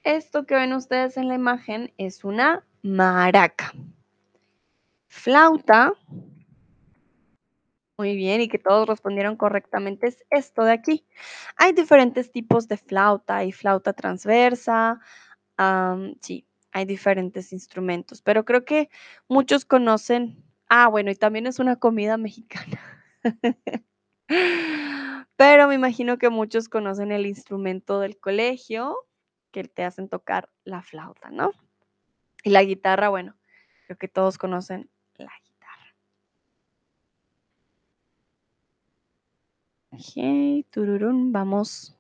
[0.07, 3.73] esto que ven ustedes en la imagen es una maraca.
[5.09, 5.95] Flauta.
[7.99, 11.05] Muy bien, y que todos respondieron correctamente es esto de aquí.
[11.57, 15.01] Hay diferentes tipos de flauta, hay flauta transversa,
[16.21, 18.91] sí, hay diferentes instrumentos, pero creo que
[19.29, 22.81] muchos conocen, ah, bueno, y también es una comida mexicana.
[25.37, 28.97] pero me imagino que muchos conocen el instrumento del colegio,
[29.51, 31.53] que te hacen tocar la flauta, ¿no?
[32.43, 33.37] Y la guitarra, bueno,
[33.87, 35.95] creo que todos conocen la guitarra.
[39.91, 41.97] Ok, tururún, vamos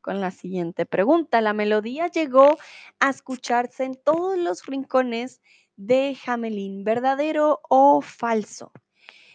[0.00, 1.40] con la siguiente pregunta.
[1.40, 2.58] La melodía llegó
[3.00, 5.42] a escucharse en todos los rincones
[5.76, 8.72] de Hamelin, ¿verdadero o falso?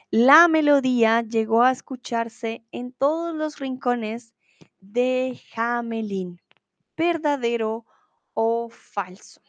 [0.09, 4.33] La melodía llegó a escucharse en todos los rincones
[4.81, 6.40] de Hamelin,
[7.01, 7.83] ¿verdadero
[8.35, 9.41] o falso?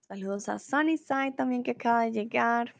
[0.00, 2.74] Saludos a Sunnyside también que acaba de llegar.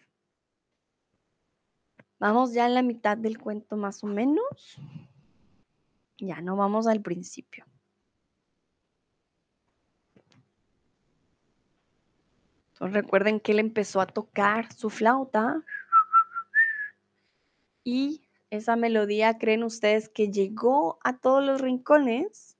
[2.18, 4.80] Vamos ya en la mitad del cuento más o menos.
[6.16, 7.64] Ya no vamos al principio.
[12.80, 15.64] Recuerden que él empezó a tocar su flauta
[17.84, 22.56] y esa melodía, ¿creen ustedes que llegó a todos los rincones?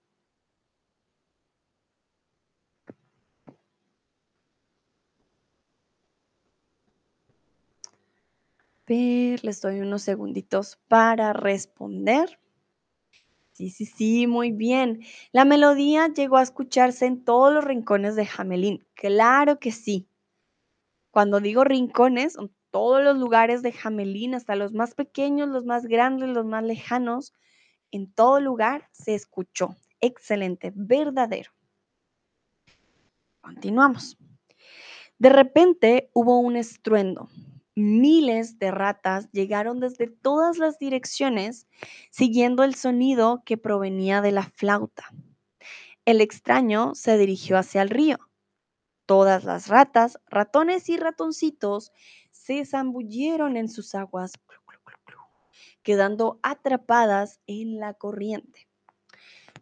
[8.89, 12.39] les doy unos segunditos para responder.
[13.53, 15.01] Sí, sí, sí, muy bien.
[15.33, 18.87] La melodía llegó a escucharse en todos los rincones de Jamelín.
[18.95, 20.08] Claro que sí.
[21.11, 25.87] Cuando digo rincones, son todos los lugares de Jamelín, hasta los más pequeños, los más
[25.87, 27.33] grandes, los más lejanos,
[27.91, 29.75] en todo lugar se escuchó.
[30.01, 31.51] Excelente, verdadero.
[33.41, 34.19] Continuamos.
[35.19, 37.29] De repente hubo un estruendo.
[37.75, 41.67] Miles de ratas llegaron desde todas las direcciones
[42.11, 45.05] siguiendo el sonido que provenía de la flauta.
[46.05, 48.19] El extraño se dirigió hacia el río.
[49.09, 51.93] Todas las ratas, ratones y ratoncitos
[52.31, 54.33] se zambulleron en sus aguas,
[55.83, 58.69] quedando atrapadas en la corriente.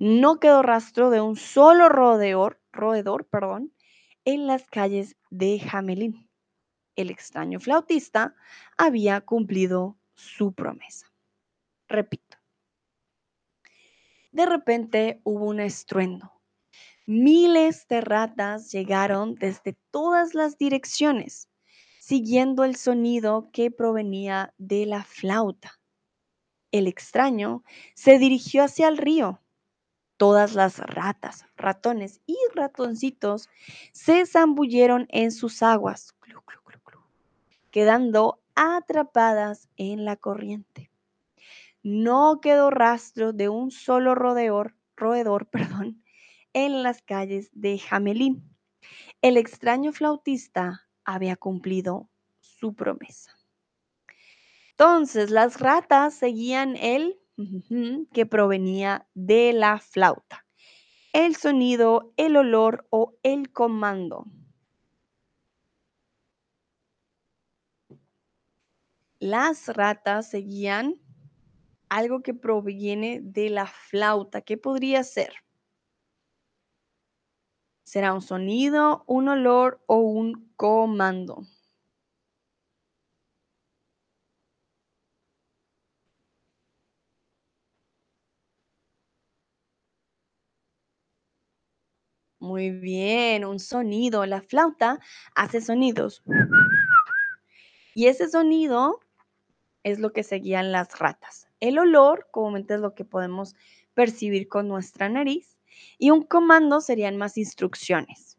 [0.00, 3.72] No quedó rastro de un solo roedor, roedor perdón,
[4.24, 6.28] en las calles de Jamelín.
[6.96, 8.34] El extraño flautista
[8.76, 11.06] había cumplido su promesa.
[11.86, 12.36] Repito.
[14.32, 16.35] De repente hubo un estruendo.
[17.08, 21.48] Miles de ratas llegaron desde todas las direcciones,
[22.00, 25.78] siguiendo el sonido que provenía de la flauta.
[26.72, 27.62] El extraño
[27.94, 29.40] se dirigió hacia el río.
[30.16, 33.50] Todas las ratas, ratones y ratoncitos
[33.92, 36.12] se zambulleron en sus aguas,
[37.70, 40.90] quedando atrapadas en la corriente.
[41.84, 46.02] No quedó rastro de un solo roedor, roedor perdón,
[46.56, 48.42] en las calles de Jamelín.
[49.20, 52.08] El extraño flautista había cumplido
[52.40, 53.30] su promesa.
[54.70, 57.20] Entonces las ratas seguían el
[58.14, 60.46] que provenía de la flauta.
[61.12, 64.24] El sonido, el olor o el comando.
[69.18, 70.94] Las ratas seguían
[71.90, 74.40] algo que proviene de la flauta.
[74.40, 75.34] ¿Qué podría ser?
[77.86, 81.46] ¿Será un sonido, un olor o un comando?
[92.40, 94.24] Muy bien, un sonido.
[94.26, 95.00] La flauta
[95.34, 96.22] hace sonidos.
[97.94, 99.00] Y ese sonido
[99.84, 101.48] es lo que seguían las ratas.
[101.60, 103.54] El olor, comúnmente es lo que podemos
[103.94, 105.55] percibir con nuestra nariz.
[105.98, 108.36] Y un comando serían más instrucciones.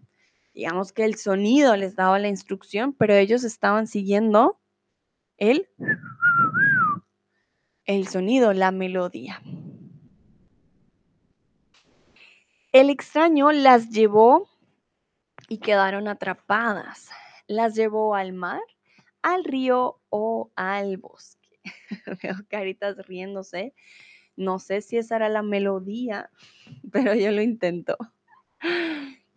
[0.53, 4.59] Digamos que el sonido les daba la instrucción, pero ellos estaban siguiendo
[5.37, 5.69] el,
[7.85, 9.41] el sonido, la melodía.
[12.71, 14.49] El extraño las llevó
[15.47, 17.09] y quedaron atrapadas.
[17.47, 18.61] Las llevó al mar,
[19.21, 21.59] al río o al bosque.
[22.23, 23.73] Veo caritas riéndose.
[24.37, 26.29] No sé si esa era la melodía,
[26.91, 27.97] pero yo lo intento.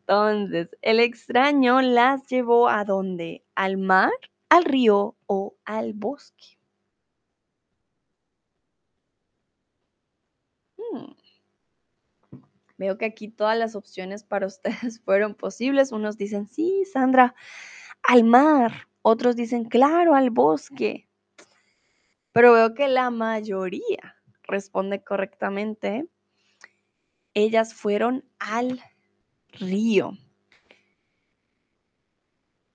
[0.01, 3.45] Entonces, el extraño las llevó a dónde?
[3.55, 4.13] ¿Al mar,
[4.49, 6.59] al río o al bosque?
[10.77, 11.13] Hmm.
[12.77, 15.93] Veo que aquí todas las opciones para ustedes fueron posibles.
[15.93, 17.35] Unos dicen, sí, Sandra,
[18.03, 18.89] al mar.
[19.03, 21.09] Otros dicen, claro, al bosque.
[22.33, 24.20] Pero veo que la mayoría
[24.51, 26.07] responde correctamente.
[27.35, 28.81] Ellas fueron al
[29.53, 30.13] río.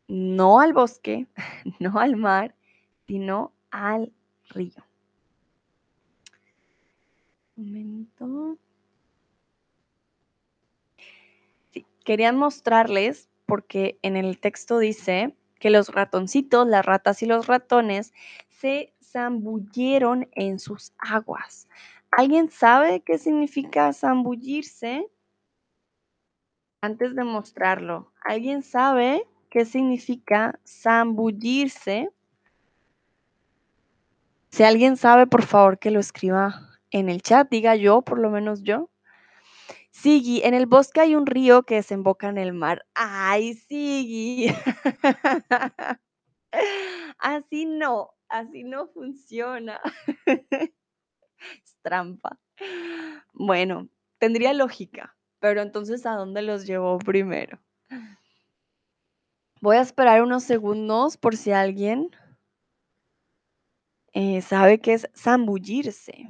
[0.07, 1.27] No al bosque,
[1.79, 2.55] no al mar,
[3.07, 4.13] sino al
[4.49, 4.85] río.
[7.57, 8.57] Un momento.
[12.05, 18.13] querían mostrarles, porque en el texto dice que los ratoncitos, las ratas y los ratones
[18.49, 21.69] se zambulleron en sus aguas.
[22.11, 25.07] ¿Alguien sabe qué significa zambullirse?
[26.81, 32.09] Antes de mostrarlo, ¿alguien sabe qué significa zambullirse?
[34.49, 38.29] Si alguien sabe, por favor que lo escriba en el chat, diga yo, por lo
[38.29, 38.89] menos yo.
[39.91, 42.85] Sigui, en el bosque hay un río que desemboca en el mar.
[42.93, 44.47] ¡Ay, Sigui!
[47.19, 49.79] así no, así no funciona.
[51.39, 52.39] es trampa.
[53.33, 57.59] Bueno, tendría lógica, pero entonces, ¿a dónde los llevó primero?
[59.61, 62.09] Voy a esperar unos segundos por si alguien
[64.13, 66.27] eh, sabe qué es zambullirse.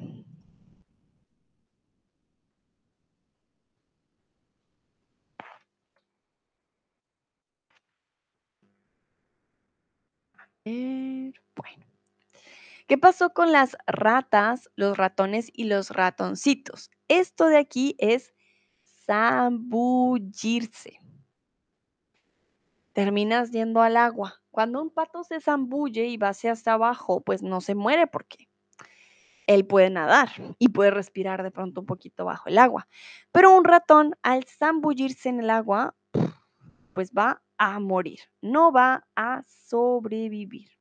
[10.66, 11.45] Bueno.
[12.88, 16.92] ¿Qué pasó con las ratas, los ratones y los ratoncitos?
[17.08, 18.34] esto de aquí es
[19.06, 21.00] zambullirse.
[22.94, 24.42] Terminas yendo al agua.
[24.52, 28.48] Cuando un pato se zambulle y va hacia hasta abajo, pues no se muere porque
[29.48, 30.30] él puede nadar
[30.60, 32.88] y puede respirar de pronto un poquito bajo el agua.
[33.32, 35.96] Pero un ratón al zambullirse en el agua,
[36.94, 40.75] pues va a morir, no va a sobrevivir.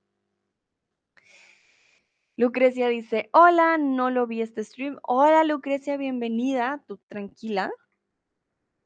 [2.37, 4.99] Lucrecia dice, hola, no lo vi este stream.
[5.05, 7.71] Hola Lucrecia, bienvenida, tú tranquila.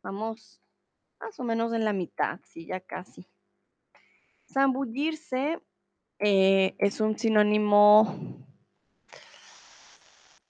[0.03, 0.61] Vamos
[1.19, 3.27] más o menos en la mitad, sí, ya casi.
[4.53, 5.61] Zambullirse
[6.19, 8.45] eh, es un sinónimo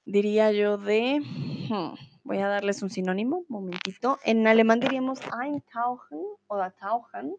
[0.05, 1.95] diría yo, de, hmm,
[2.25, 4.19] voy a darles un sinónimo, momentito.
[4.25, 7.37] En alemán diríamos eintauchen o da tauchen.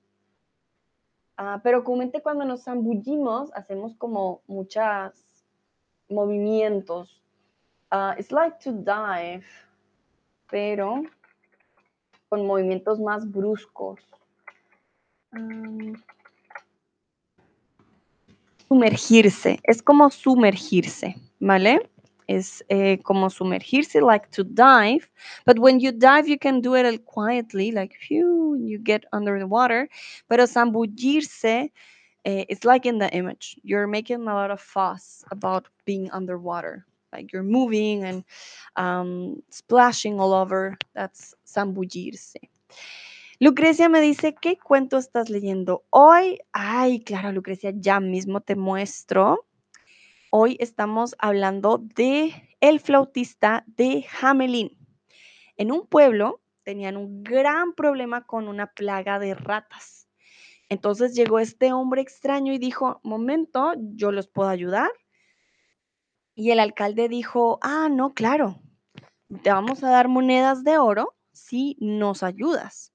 [1.36, 5.29] Ah, pero comúnmente cuando nos zambullimos hacemos como muchos
[6.10, 7.22] movimientos.
[7.92, 9.44] Uh, it's like to dive,
[10.50, 11.04] pero
[12.30, 14.00] con movimientos más bruscos.
[18.68, 21.90] sumergirse, es como sumergirse, ¿vale?
[22.30, 25.10] es eh, como sumergirse, like to dive.
[25.46, 29.48] But when you dive, you can do it quietly, like phew, you get under the
[29.48, 29.90] water.
[30.28, 31.72] Pero zambullirse,
[32.30, 33.60] eh, it's like in the image.
[33.64, 36.86] You're making a lot of fuss about being underwater.
[37.12, 38.24] Like you're moving and
[38.76, 40.78] um, splashing all over.
[40.94, 42.36] That's zambullirse.
[43.42, 46.40] Lucrecia me dice, ¿qué cuento estás leyendo hoy?
[46.52, 49.46] Ay, claro, Lucrecia, ya mismo te muestro.
[50.30, 54.78] Hoy estamos hablando de el flautista de Hamelin.
[55.56, 60.09] En un pueblo tenían un gran problema con una plaga de ratas.
[60.70, 64.92] Entonces llegó este hombre extraño y dijo, momento, yo los puedo ayudar.
[66.36, 68.62] Y el alcalde dijo, ah, no, claro,
[69.44, 72.94] te vamos a dar monedas de oro si nos ayudas.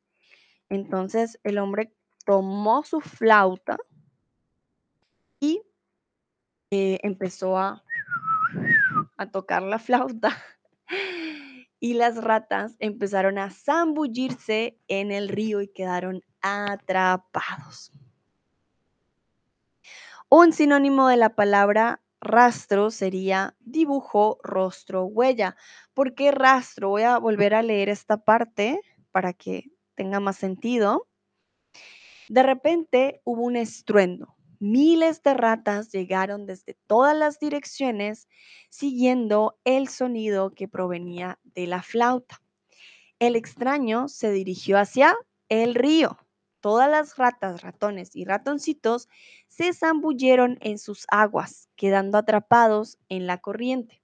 [0.69, 1.93] Entonces el hombre
[2.25, 3.77] tomó su flauta
[5.41, 5.61] y
[6.71, 7.85] eh, empezó a
[9.17, 10.37] a tocar la flauta
[11.85, 17.93] y las ratas empezaron a zambullirse en el río y quedaron atrapados.
[20.31, 25.57] Un sinónimo de la palabra rastro sería dibujo, rostro, huella.
[25.93, 26.89] ¿Por qué rastro?
[26.89, 28.81] Voy a volver a leer esta parte
[29.13, 31.07] para que tenga más sentido.
[32.31, 38.29] De repente hubo un estruendo Miles de ratas llegaron desde todas las direcciones
[38.71, 42.41] siguiendo el sonido que provenía de la flauta.
[43.19, 45.17] El extraño se dirigió hacia
[45.49, 46.19] el río.
[46.61, 49.09] Todas las ratas, ratones y ratoncitos
[49.49, 54.03] se zambulleron en sus aguas, quedando atrapados en la corriente.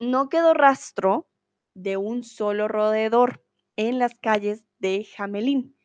[0.00, 1.28] No quedó rastro
[1.74, 3.44] de un solo roedor
[3.76, 5.76] en las calles de Jamelín.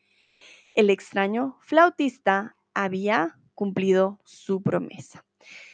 [0.76, 5.26] El extraño flautista había cumplido su promesa.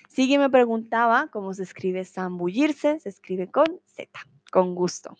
[0.08, 4.10] Sigue me preguntaba cómo se escribe zambullirse, se escribe con Z,
[4.52, 5.16] con gusto.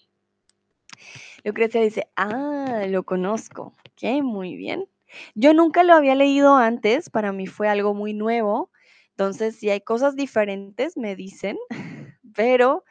[1.44, 3.74] Lucrecia dice, ah, lo conozco.
[3.92, 4.88] Ok, muy bien.
[5.36, 8.72] Yo nunca lo había leído antes, para mí fue algo muy nuevo.
[9.12, 11.58] Entonces, si hay cosas diferentes, me dicen,
[12.36, 12.84] pero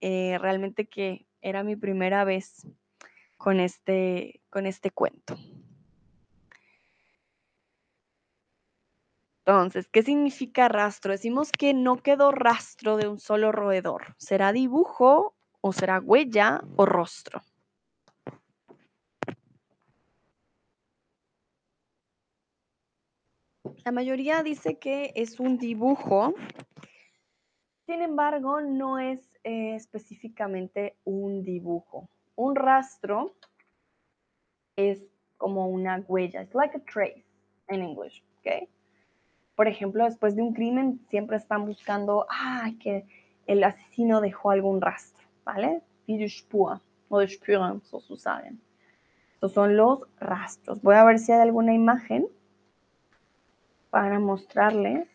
[0.00, 2.66] eh, realmente que era mi primera vez
[3.36, 5.38] con este, con este cuento.
[9.46, 11.12] Entonces, ¿qué significa rastro?
[11.12, 14.14] Decimos que no quedó rastro de un solo roedor.
[14.18, 17.40] ¿Será dibujo o será huella o rostro?
[23.84, 26.34] La mayoría dice que es un dibujo.
[27.86, 32.08] Sin embargo, no es eh, específicamente un dibujo.
[32.36, 33.34] Un rastro
[34.76, 35.02] es
[35.38, 36.42] como una huella.
[36.42, 37.24] Es like a trace
[37.68, 38.68] en inglés, ¿ok?
[39.60, 43.04] Por ejemplo, después de un crimen, siempre están buscando, ah, que
[43.46, 45.82] el asesino dejó algún rastro, ¿vale?
[46.30, 46.80] Spur
[47.10, 47.82] o Spuren,
[48.16, 48.58] saben.
[49.34, 50.80] Estos son los rastros.
[50.80, 52.26] Voy a ver si hay alguna imagen
[53.90, 55.06] para mostrarles.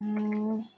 [0.00, 0.73] Mm.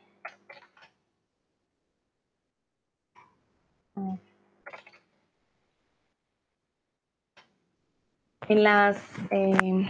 [8.48, 8.96] En las
[9.30, 9.86] em,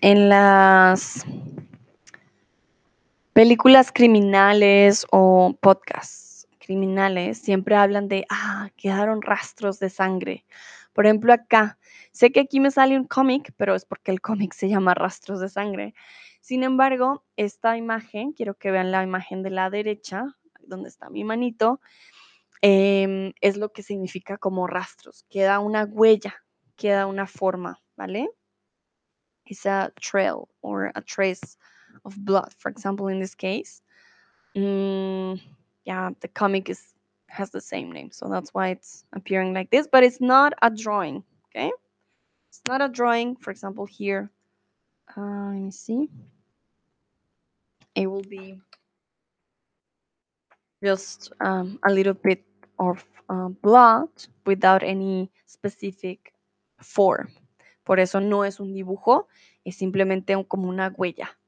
[0.00, 1.26] en las
[3.32, 10.44] películas criminales o podcasts criminales siempre hablan de ah quedaron rastros de sangre
[10.92, 11.78] Por ejemplo, acá,
[12.12, 15.40] sé que aquí me sale un cómic, pero es porque el cómic se llama Rastros
[15.40, 15.94] de Sangre.
[16.40, 20.24] Sin embargo, esta imagen, quiero que vean la imagen de la derecha,
[20.62, 21.80] donde está mi manito,
[22.66, 25.24] em, es lo que significa como rastros.
[25.30, 26.34] Queda una huella,
[26.76, 28.28] queda una forma, ¿vale?
[29.46, 31.56] It's a trail or a trace
[32.04, 33.82] of blood, for example, in this case.
[34.56, 35.40] Mm,
[35.84, 36.92] yeah, the comic is
[37.28, 40.70] has the same name, so that's why it's appearing like this, but it's not a
[40.70, 41.70] drawing, okay?
[42.48, 43.36] It's not a drawing.
[43.36, 44.30] For example, here,
[45.16, 46.08] uh, let me see.
[47.94, 48.60] It will be
[50.82, 52.45] just um, a little bit
[52.78, 54.08] of uh, blood
[54.44, 56.34] without any specific
[56.78, 57.28] form.
[57.84, 59.28] Por eso no es un dibujo,
[59.64, 61.38] es simplemente como una huella.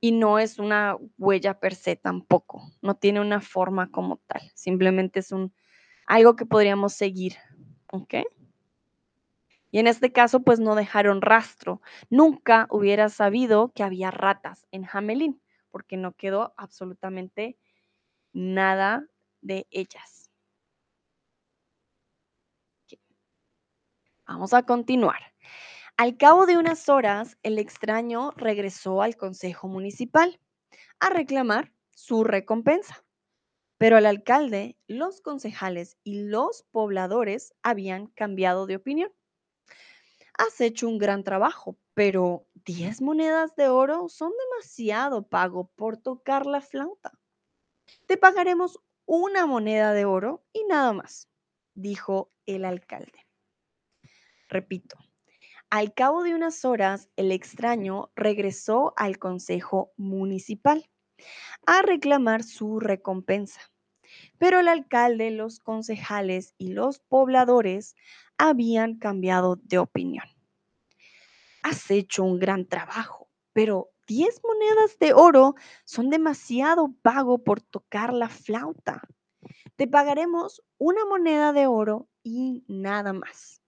[0.00, 2.62] Y no es una huella per se tampoco.
[2.82, 4.42] No tiene una forma como tal.
[4.54, 5.54] Simplemente es un
[6.06, 7.36] algo que podríamos seguir.
[7.90, 8.14] ¿Ok?
[9.70, 11.80] Y en este caso, pues no dejaron rastro.
[12.10, 17.58] Nunca hubiera sabido que había ratas en Hamelin, porque no quedó absolutamente
[18.32, 19.08] nada
[19.40, 20.23] de ellas.
[24.26, 25.34] Vamos a continuar.
[25.98, 30.40] Al cabo de unas horas, el extraño regresó al consejo municipal
[30.98, 33.04] a reclamar su recompensa.
[33.76, 39.12] Pero el alcalde, los concejales y los pobladores habían cambiado de opinión.
[40.38, 46.46] Has hecho un gran trabajo, pero 10 monedas de oro son demasiado pago por tocar
[46.46, 47.12] la flauta.
[48.06, 51.28] Te pagaremos una moneda de oro y nada más,
[51.74, 53.23] dijo el alcalde.
[54.48, 54.96] Repito,
[55.70, 60.88] al cabo de unas horas, el extraño regresó al consejo municipal
[61.66, 63.60] a reclamar su recompensa.
[64.38, 67.96] Pero el alcalde, los concejales y los pobladores
[68.38, 70.26] habían cambiado de opinión.
[71.62, 78.12] Has hecho un gran trabajo, pero 10 monedas de oro son demasiado pago por tocar
[78.12, 79.02] la flauta.
[79.76, 83.63] Te pagaremos una moneda de oro y nada más,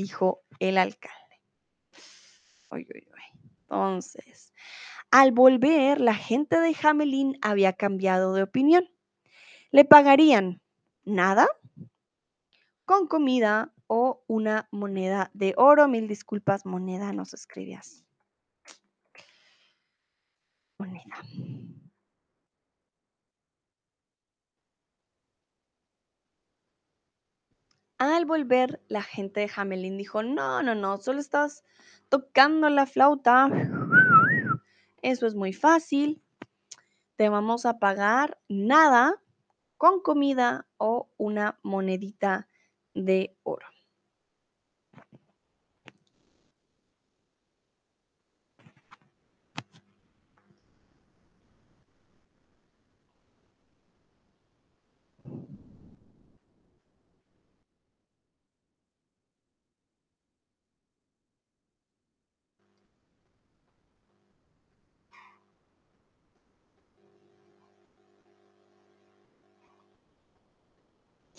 [0.00, 1.16] dijo el alcalde.
[3.62, 4.54] Entonces,
[5.10, 8.88] al volver, la gente de Hamelin había cambiado de opinión.
[9.70, 10.62] Le pagarían
[11.04, 11.48] nada
[12.84, 15.86] con comida o una moneda de oro.
[15.86, 18.04] Mil disculpas, moneda no se escribe así.
[20.78, 21.16] Moneda.
[28.00, 31.64] Al volver, la gente de Hamelin dijo, no, no, no, solo estás
[32.08, 33.50] tocando la flauta.
[35.02, 36.22] Eso es muy fácil.
[37.16, 39.20] Te vamos a pagar nada
[39.76, 42.48] con comida o una monedita
[42.94, 43.66] de oro.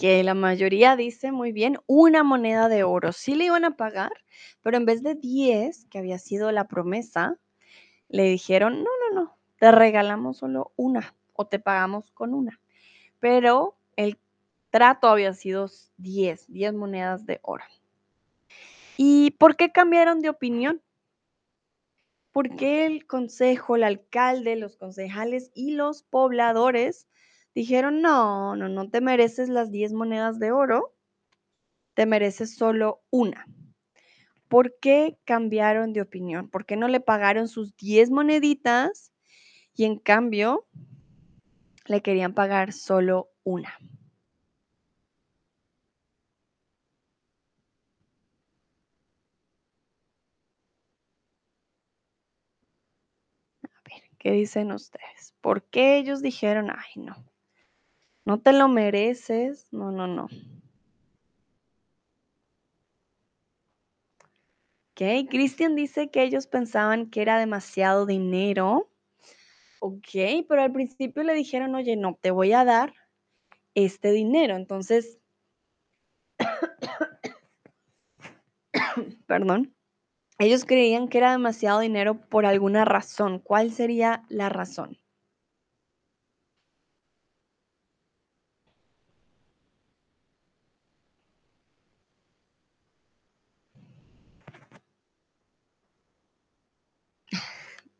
[0.01, 3.11] Que la mayoría dice muy bien, una moneda de oro.
[3.11, 4.11] Sí le iban a pagar,
[4.63, 7.37] pero en vez de 10, que había sido la promesa,
[8.09, 12.59] le dijeron, no, no, no, te regalamos solo una o te pagamos con una.
[13.19, 14.17] Pero el
[14.71, 17.65] trato había sido 10, 10 monedas de oro.
[18.97, 20.81] ¿Y por qué cambiaron de opinión?
[22.31, 27.07] Porque el consejo, el alcalde, los concejales y los pobladores
[27.55, 30.95] dijeron, no, no, no te mereces las 10 monedas de oro,
[31.93, 33.45] te mereces solo una.
[34.47, 36.49] ¿Por qué cambiaron de opinión?
[36.49, 39.13] ¿Por qué no le pagaron sus 10 moneditas
[39.73, 40.67] y en cambio
[41.85, 43.77] le querían pagar solo una?
[54.21, 55.33] ¿qué dicen ustedes?
[55.41, 57.30] ¿Por qué ellos dijeron, ay, no,
[58.25, 59.67] no te lo mereces?
[59.71, 60.27] No, no, no.
[64.91, 68.89] Ok, Cristian dice que ellos pensaban que era demasiado dinero.
[69.79, 70.09] Ok,
[70.47, 72.93] pero al principio le dijeron, oye, no, te voy a dar
[73.73, 74.55] este dinero.
[74.55, 75.19] Entonces,
[79.25, 79.73] perdón,
[80.39, 83.39] ellos creían que era demasiado dinero por alguna razón.
[83.39, 84.97] ¿Cuál sería la razón?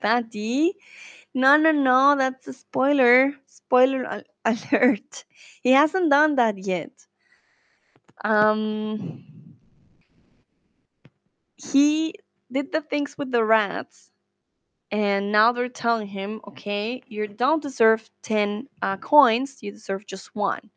[0.01, 0.73] Patty.
[1.33, 3.33] No, no, no, that's a spoiler.
[3.45, 5.25] Spoiler al- alert.
[5.61, 6.91] He hasn't done that yet.
[8.23, 9.23] Um,
[11.55, 12.15] he
[12.51, 14.11] did the things with the rats,
[14.91, 20.35] and now they're telling him, okay, you don't deserve 10 uh, coins, you deserve just
[20.35, 20.69] one.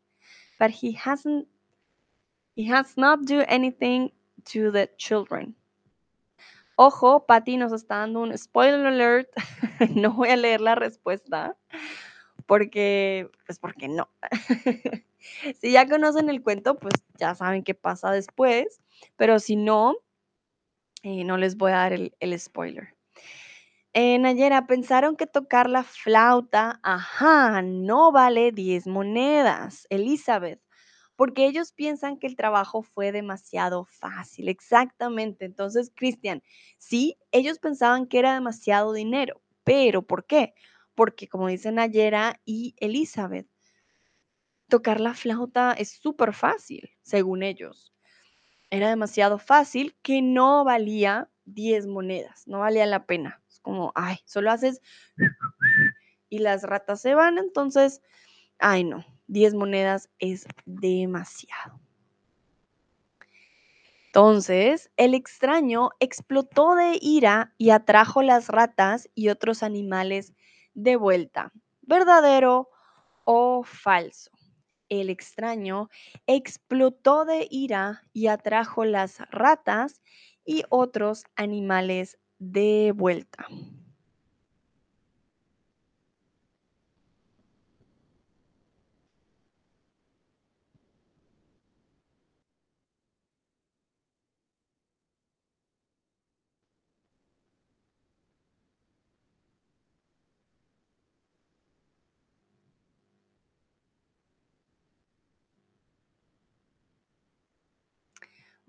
[0.59, 1.49] But he hasn't,
[2.55, 4.13] he has not do anything
[4.47, 5.55] to the children.
[6.77, 9.31] Ojo, Patty nos está dando un spoiler alert.
[9.95, 11.57] no voy a leer la respuesta
[12.47, 14.09] porque, pues porque no.
[15.61, 18.81] si ya conocen el cuento, pues ya saben qué pasa después,
[19.17, 19.97] pero si no,
[21.03, 22.95] eh, no les voy a dar el, spoiler.
[23.93, 29.87] Eh, Nayera, pensaron que tocar la flauta, ajá, no vale 10 monedas.
[29.89, 30.61] Elizabeth,
[31.17, 34.49] porque ellos piensan que el trabajo fue demasiado fácil.
[34.49, 35.45] Exactamente.
[35.45, 36.43] Entonces, Cristian,
[36.79, 40.55] sí, ellos pensaban que era demasiado dinero, pero ¿por qué?
[40.95, 43.49] Porque como dicen Nayera y Elizabeth,
[44.69, 47.93] tocar la flauta es súper fácil, según ellos.
[48.71, 53.43] Era demasiado fácil que no valía 10 monedas, no valía la pena.
[53.49, 54.81] Es como, ay, solo haces
[56.29, 58.03] y las ratas se van, entonces,
[58.59, 59.05] ay no,
[59.35, 61.81] 10 monedas es demasiado.
[64.07, 70.35] Entonces, el extraño explotó de ira y atrajo las ratas y otros animales
[70.75, 71.53] de vuelta.
[71.83, 72.71] ¿Verdadero
[73.25, 74.31] o falso?
[74.89, 75.89] El extraño
[76.29, 80.01] explotó de ira y atrajo las ratas
[80.45, 83.49] y otros animales de vuelta.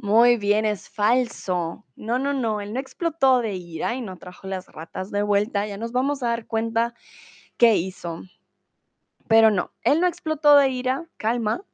[0.06, 1.84] Muy bien, es falso.
[1.95, 5.65] No, no, no, él no explotó de ira y no trajo las ratas de vuelta.
[5.65, 6.94] Ya nos vamos a dar cuenta
[7.57, 8.22] qué hizo.
[9.27, 11.65] Pero no, él no explotó de ira, calma.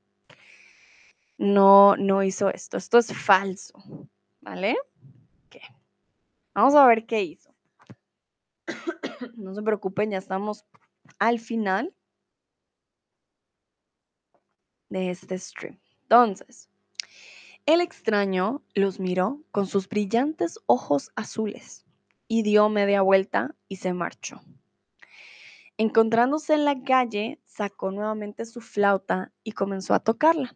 [1.37, 2.77] No, no hizo esto.
[2.77, 3.73] Esto es falso.
[4.39, 4.77] ¿Vale?
[5.49, 5.63] ¿Qué?
[6.53, 7.53] Vamos a ver qué hizo.
[9.35, 10.65] no se preocupen, ya estamos
[11.19, 11.93] al final
[14.87, 15.77] de este stream.
[16.03, 16.70] Entonces,
[17.65, 21.85] el extraño los miró con sus brillantes ojos azules
[22.27, 24.41] y dio media vuelta y se marchó.
[25.77, 30.55] Encontrándose en la calle, sacó nuevamente su flauta y comenzó a tocarla.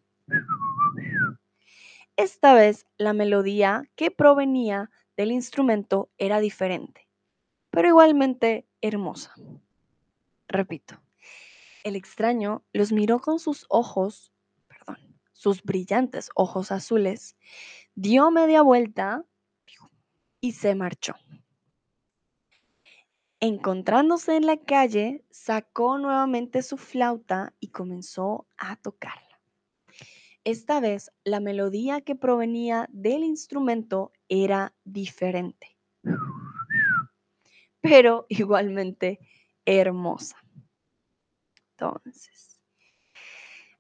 [2.15, 7.07] Esta vez la melodía que provenía del instrumento era diferente,
[7.71, 9.33] pero igualmente hermosa.
[10.47, 11.01] Repito,
[11.83, 14.31] el extraño los miró con sus ojos,
[15.35, 17.35] sus brillantes ojos azules,
[17.93, 19.25] dio media vuelta
[20.39, 21.15] y se marchó.
[23.41, 29.41] Encontrándose en la calle, sacó nuevamente su flauta y comenzó a tocarla.
[30.45, 35.77] Esta vez la melodía que provenía del instrumento era diferente,
[37.81, 39.19] pero igualmente
[39.65, 40.37] hermosa.
[41.71, 42.61] Entonces,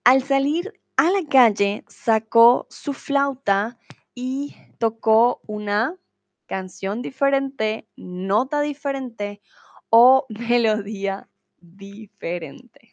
[0.03, 3.77] al salir a la calle, sacó su flauta
[4.13, 5.97] y tocó una
[6.45, 9.41] canción diferente, nota diferente
[9.89, 11.27] o melodía
[11.59, 12.91] diferente.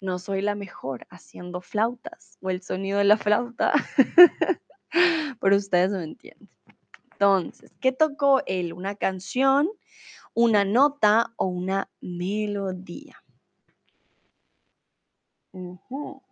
[0.00, 3.72] No soy la mejor haciendo flautas o el sonido de la flauta,
[5.40, 6.48] pero ustedes me entienden.
[7.12, 8.72] Entonces, ¿qué tocó él?
[8.72, 9.68] ¿Una canción,
[10.34, 13.22] una nota o una melodía?
[15.52, 16.31] Ujú.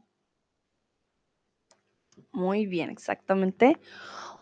[2.32, 3.78] Muy bien, exactamente.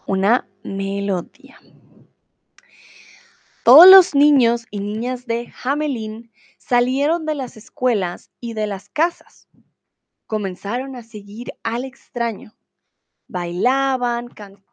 [0.06, 1.58] Una melodía.
[3.64, 9.48] Todos los niños y niñas de Hamelin salieron de las escuelas y de las casas.
[10.26, 12.54] Comenzaron a seguir al extraño.
[13.26, 14.68] Bailaban, cantaban.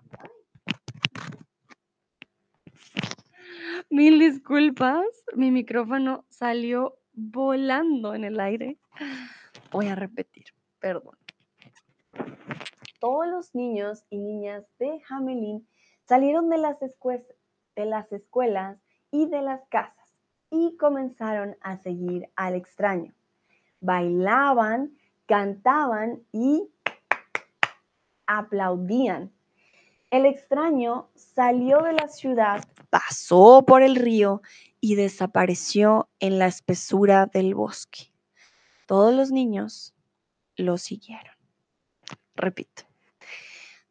[3.90, 5.06] Mil disculpas,
[5.36, 8.78] mi micrófono salió volando en el aire.
[9.72, 10.46] Voy a repetir,
[10.80, 11.18] perdón.
[13.06, 15.68] Todos los niños y niñas de Hamelin
[16.06, 18.80] salieron de las, de las escuelas
[19.12, 20.12] y de las casas
[20.50, 23.14] y comenzaron a seguir al extraño.
[23.80, 26.68] Bailaban, cantaban y
[28.26, 29.32] aplaudían.
[30.10, 34.42] El extraño salió de la ciudad pasó por el río
[34.82, 38.12] y desapareció en la espesura del bosque.
[38.88, 39.94] Todos los niños
[40.56, 41.36] lo siguieron.
[42.34, 42.95] Repito.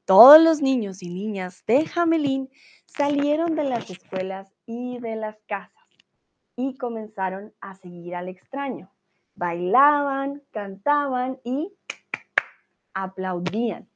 [0.05, 2.51] Todos los niños y niñas de Jamelín
[2.85, 5.73] salieron de las escuelas y de las casas
[6.57, 8.93] y comenzaron a seguir al extraño.
[9.35, 11.73] Bailaban, cantaban y
[12.93, 13.89] aplaudían.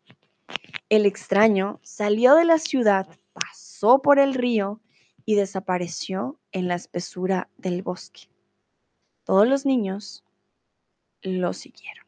[0.89, 4.80] El extraño salió de la ciudad, pasó por el río
[5.26, 8.30] y desapareció en la espesura del bosque.
[9.24, 10.24] Todos los niños
[11.20, 12.07] lo siguieron.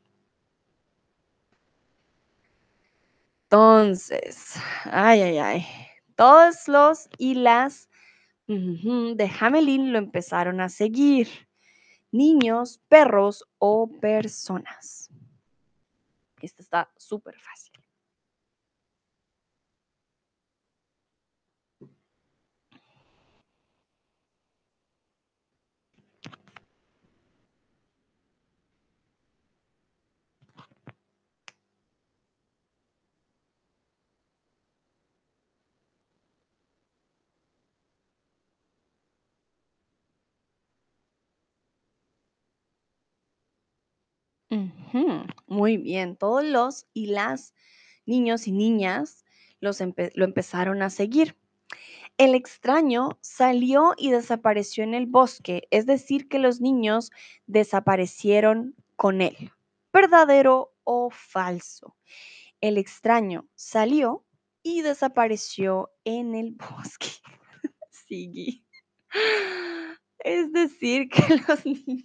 [3.52, 4.54] Entonces,
[4.84, 5.66] ay, ay, ay,
[6.14, 7.88] todos los y las
[8.46, 11.26] de Hamelin lo empezaron a seguir.
[12.12, 15.10] Niños, perros o personas.
[16.40, 17.69] Esto está súper fácil.
[45.46, 47.54] Muy bien, todos los y las
[48.06, 49.24] niños y niñas
[49.60, 51.36] los lo empezaron a seguir.
[52.18, 57.10] El extraño salió y desapareció en el bosque, es decir, que los niños
[57.46, 59.52] desaparecieron con él.
[59.92, 61.96] ¿Verdadero o falso?
[62.60, 64.24] El extraño salió
[64.62, 67.08] y desapareció en el bosque.
[67.90, 68.64] Sigui.
[70.18, 72.04] Es decir, que los niños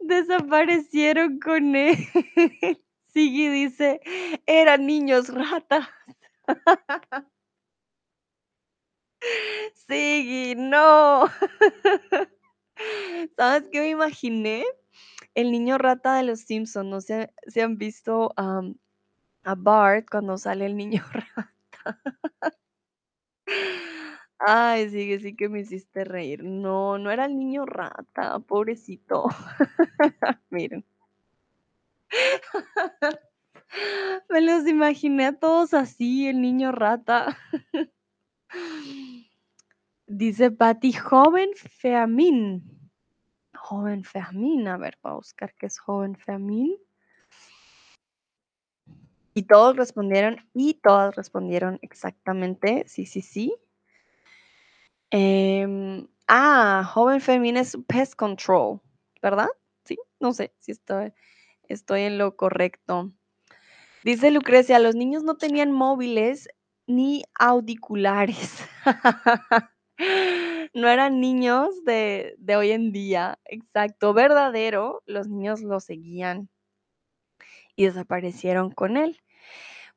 [0.00, 1.96] Desaparecieron con él.
[3.12, 4.00] Sigui dice,
[4.46, 5.88] eran niños ratas.
[9.86, 11.30] Sigui, no.
[13.36, 14.64] ¿Sabes qué me imaginé?
[15.34, 16.88] El niño rata de los Simpsons.
[16.88, 18.62] No sé si han visto a
[19.56, 21.52] Bart cuando sale el niño rata.
[24.40, 26.42] Ay, sí, sí que me hiciste reír.
[26.44, 29.26] No, no era el niño rata, pobrecito.
[30.50, 30.84] Miren.
[34.30, 37.36] Me los imaginé a todos así, el niño rata.
[40.06, 42.90] Dice Patti, joven Feamín.
[43.54, 46.76] Joven Feamín, a ver, voy a buscar qué es joven Feamín.
[49.36, 53.54] Y todos respondieron, y todas respondieron exactamente, sí, sí, sí.
[55.16, 58.80] Em, ah, joven femenina es pest control,
[59.22, 59.46] ¿verdad?
[59.84, 61.12] Sí, no sé si estoy,
[61.68, 63.12] estoy en lo correcto.
[64.02, 66.48] Dice Lucrecia, los niños no tenían móviles
[66.88, 68.64] ni auriculares.
[70.74, 73.38] no eran niños de, de hoy en día.
[73.44, 76.48] Exacto, verdadero, los niños lo seguían
[77.76, 79.20] y desaparecieron con él.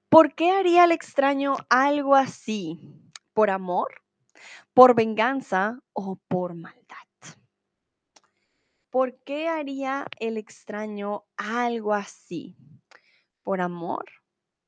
[0.10, 2.80] ¿Por qué haría el extraño algo así?
[3.34, 4.04] ¿Por amor?
[4.74, 6.98] Por venganza o por maldad.
[8.90, 12.56] ¿Por qué haría el extraño algo así?
[13.44, 14.06] ¿Por amor?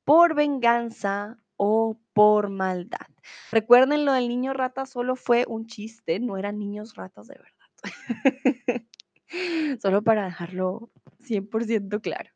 [0.04, 3.08] ¿Por venganza o por maldad?
[3.52, 7.50] Recuerden, lo del niño rata solo fue un chiste, no eran niños ratas de verdad.
[9.82, 10.90] solo para dejarlo
[11.20, 12.30] 100% claro.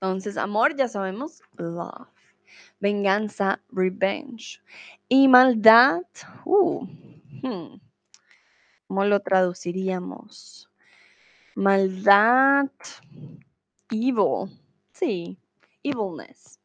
[0.00, 2.08] Entonces, amor, ya sabemos, love
[2.80, 4.60] venganza, revenge.
[5.08, 6.02] Y maldad,
[6.44, 6.86] uh,
[7.42, 7.80] hmm,
[8.86, 10.68] ¿cómo lo traduciríamos?
[11.54, 12.70] Maldad,
[13.90, 14.48] evil,
[14.92, 15.36] sí,
[15.82, 16.60] evilness.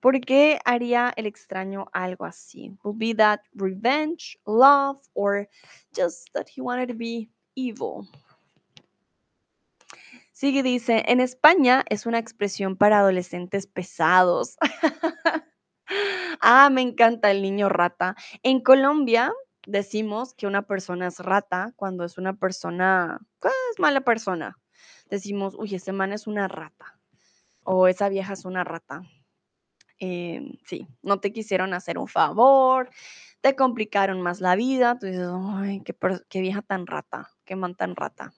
[0.00, 2.76] ¿Por qué haría el extraño algo así?
[2.82, 5.48] Will be that revenge, love, or
[5.94, 8.08] just that he wanted to be evil?
[10.42, 14.56] Sigue dice, en España es una expresión para adolescentes pesados.
[16.40, 18.16] ah, me encanta el niño rata.
[18.42, 19.32] En Colombia
[19.68, 24.58] decimos que una persona es rata cuando es una persona, pues, es mala persona.
[25.08, 26.98] Decimos, uy, ese man es una rata.
[27.62, 29.02] O esa vieja es una rata.
[30.00, 32.90] Em, sí, no te quisieron hacer un favor,
[33.42, 34.98] te complicaron más la vida.
[34.98, 35.84] Tú dices, ay,
[36.28, 38.34] qué, vieja tan rata, qué man tan rata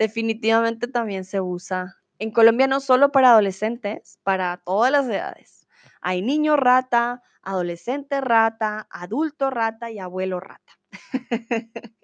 [0.00, 5.68] definitivamente también se usa en Colombia no solo para adolescentes, para todas las edades.
[6.00, 10.72] Hay niño rata, adolescente rata, adulto rata y abuelo rata.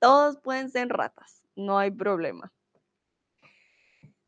[0.00, 2.52] Todos pueden ser ratas, no hay problema.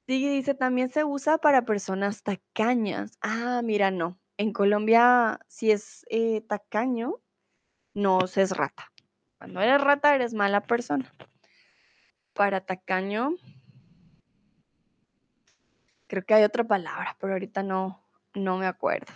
[0.07, 3.19] Sí, dice, también se usa para personas tacañas.
[3.23, 4.21] Ah, mira, no.
[4.37, 7.15] En Colombia, si es eh, tacaño,
[7.93, 8.93] no se es rata.
[9.39, 11.12] Cuando eres rata, eres mala persona.
[12.35, 13.36] Para tacaño,
[16.06, 18.05] creo que hay otra palabra, pero ahorita no,
[18.35, 19.12] no me acuerdo.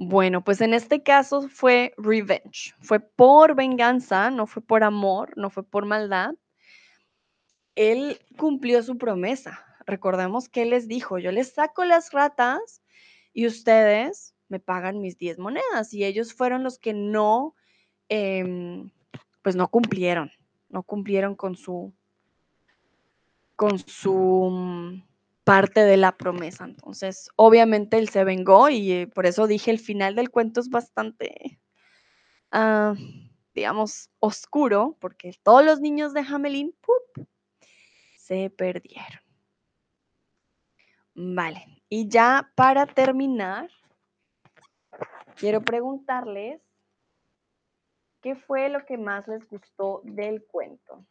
[0.00, 2.74] Bueno, pues en este caso fue revenge.
[2.80, 6.34] Fue por venganza, no fue por amor, no fue por maldad.
[7.74, 9.64] Él cumplió su promesa.
[9.86, 12.82] Recordemos que él les dijo, yo les saco las ratas
[13.32, 15.92] y ustedes me pagan mis 10 monedas.
[15.92, 17.56] Y ellos fueron los que no,
[18.08, 18.90] em,
[19.42, 20.30] pues no cumplieron,
[20.68, 21.92] no cumplieron con su,
[23.56, 25.02] con su mm,
[25.44, 26.64] parte de la promesa.
[26.64, 30.68] Entonces, obviamente él se vengó y eh, por eso dije el final del cuento es
[30.68, 31.60] bastante,
[32.52, 32.94] ah,
[33.54, 36.74] digamos, oscuro, porque todos los niños de Hamelin
[38.16, 39.22] se perdieron.
[41.14, 43.70] Vale, y ya para terminar,
[45.34, 46.60] quiero preguntarles
[48.22, 51.04] qué fue lo que más les gustó del cuento.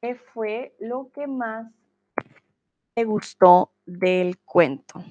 [0.00, 1.72] ¿Qué fue lo que más
[2.94, 5.02] te gustó del cuento?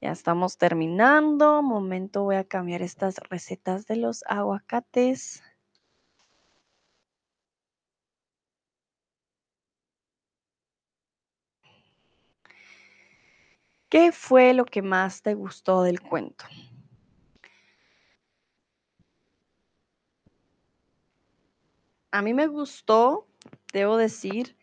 [0.00, 1.62] Ya estamos terminando.
[1.62, 5.42] Momento, voy a cambiar estas recetas de los aguacates.
[13.90, 16.44] ¿Qué fue lo que más te gustó del cuento?
[22.12, 23.26] A mí me gustó,
[23.72, 24.56] debo decir,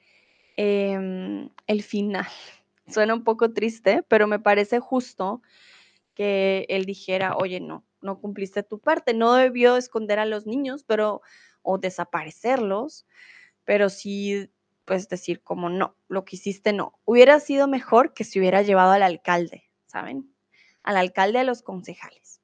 [0.56, 2.28] em, el final.
[2.88, 5.42] Suena un poco triste, pero me parece justo
[6.16, 9.14] que él dijera, oye, no, no cumpliste tu parte.
[9.14, 11.22] No debió esconder a los niños, pero
[11.64, 13.06] o desaparecerlos,
[13.66, 14.50] pero sí,
[14.88, 16.98] pues decir como no, lo que hiciste no.
[17.04, 20.34] Hubiera sido mejor que se hubiera llevado al alcalde, ¿saben?
[20.82, 22.42] Al alcalde a los concejales,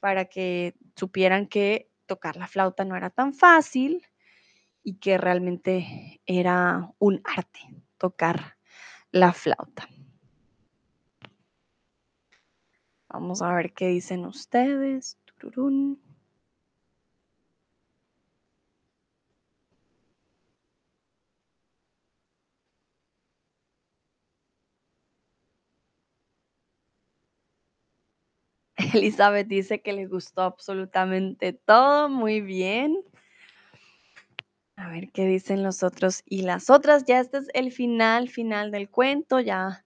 [0.00, 4.06] para que supieran que tocar la flauta no era tan fácil
[4.82, 7.60] y que realmente era un arte
[7.98, 8.56] tocar
[9.10, 9.86] la flauta.
[13.08, 15.18] Vamos a ver qué dicen ustedes.
[15.24, 16.03] Tururún.
[28.94, 32.96] Elizabeth dice que le gustó absolutamente todo, muy bien.
[34.76, 37.04] A ver qué dicen los otros y las otras.
[37.04, 39.38] Ya este es el final, final del cuento.
[39.40, 39.84] Ya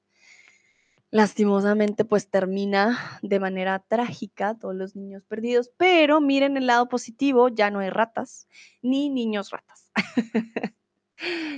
[1.10, 5.70] lastimosamente pues termina de manera trágica todos los niños perdidos.
[5.76, 8.48] Pero miren el lado positivo, ya no hay ratas
[8.82, 9.90] ni niños ratas.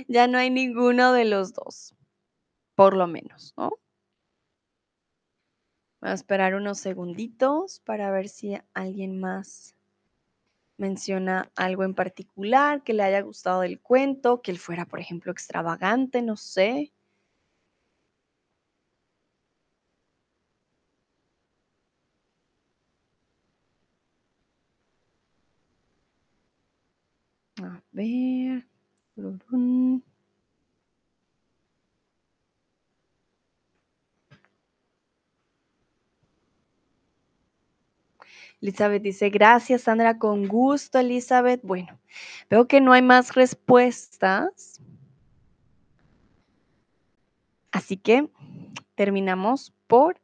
[0.07, 1.95] ya no hay ninguno de los dos,
[2.75, 3.71] por lo menos, ¿no?
[6.01, 9.75] Voy a esperar unos segunditos para ver si alguien más
[10.77, 15.31] menciona algo en particular que le haya gustado del cuento, que él fuera, por ejemplo,
[15.31, 16.91] extravagante, no sé.
[27.61, 28.65] A ver.
[38.61, 41.61] Elizabeth dice, gracias Sandra, con gusto Elizabeth.
[41.63, 41.99] Bueno,
[42.49, 44.79] veo que no hay más respuestas.
[47.71, 48.29] Así que
[48.95, 50.21] terminamos por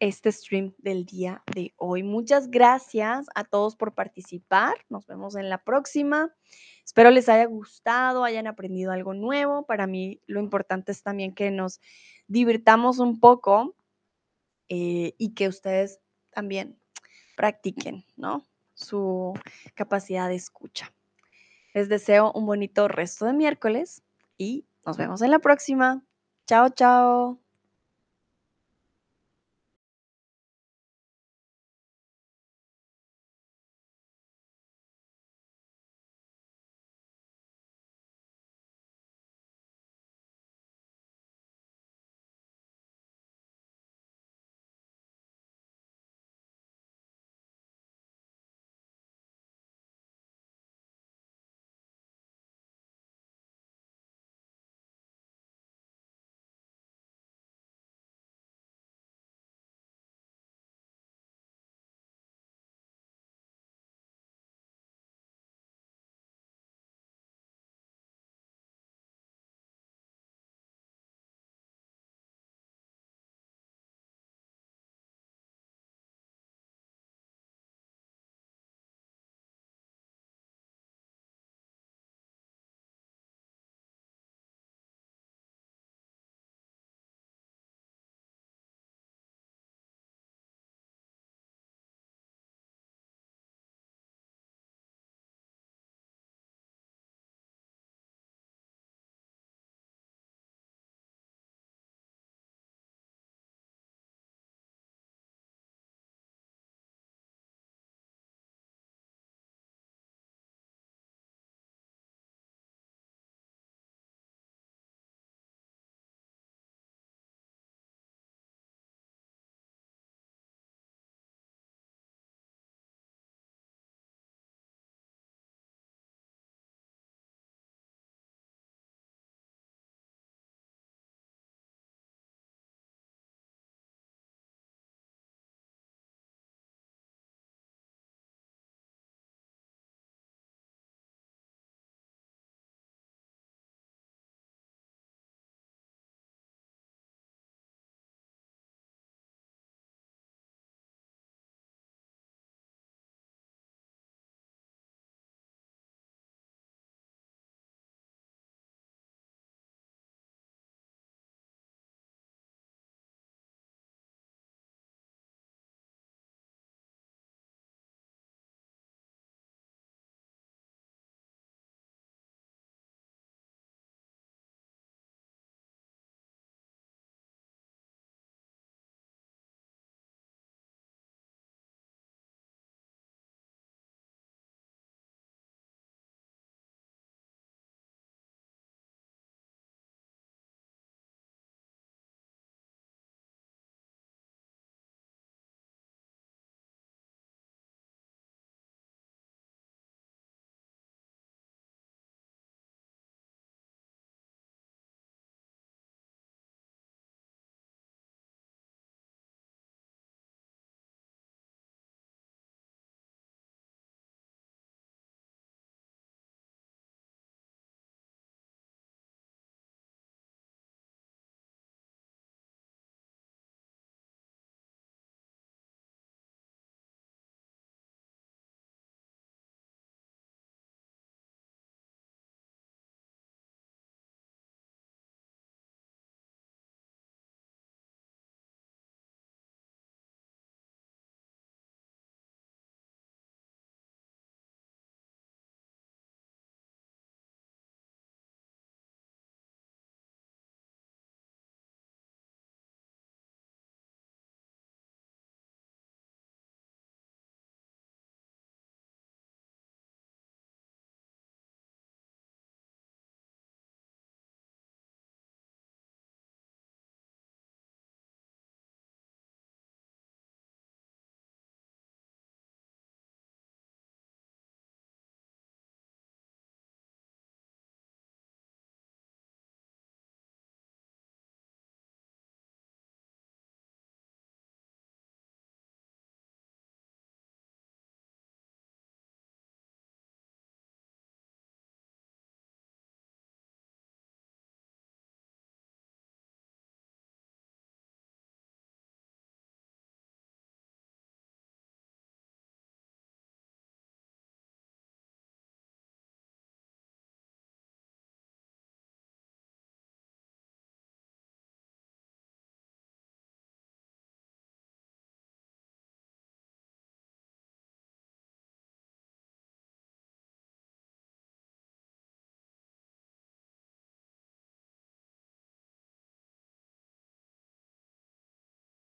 [0.00, 2.02] este stream del día de hoy.
[2.02, 4.74] Muchas gracias a todos por participar.
[4.88, 6.34] Nos vemos en la próxima.
[6.84, 9.64] Espero les haya gustado, hayan aprendido algo nuevo.
[9.64, 11.80] Para mí lo importante es también que nos
[12.26, 13.76] divirtamos un poco
[14.68, 16.00] eh, y que ustedes
[16.30, 16.79] también
[17.40, 18.44] practiquen, ¿no?
[18.74, 19.32] Su
[19.74, 20.92] capacidad de escucha.
[21.72, 24.02] Les deseo un bonito resto de miércoles
[24.36, 26.02] y nos vemos en la próxima.
[26.46, 27.49] Chao, chao.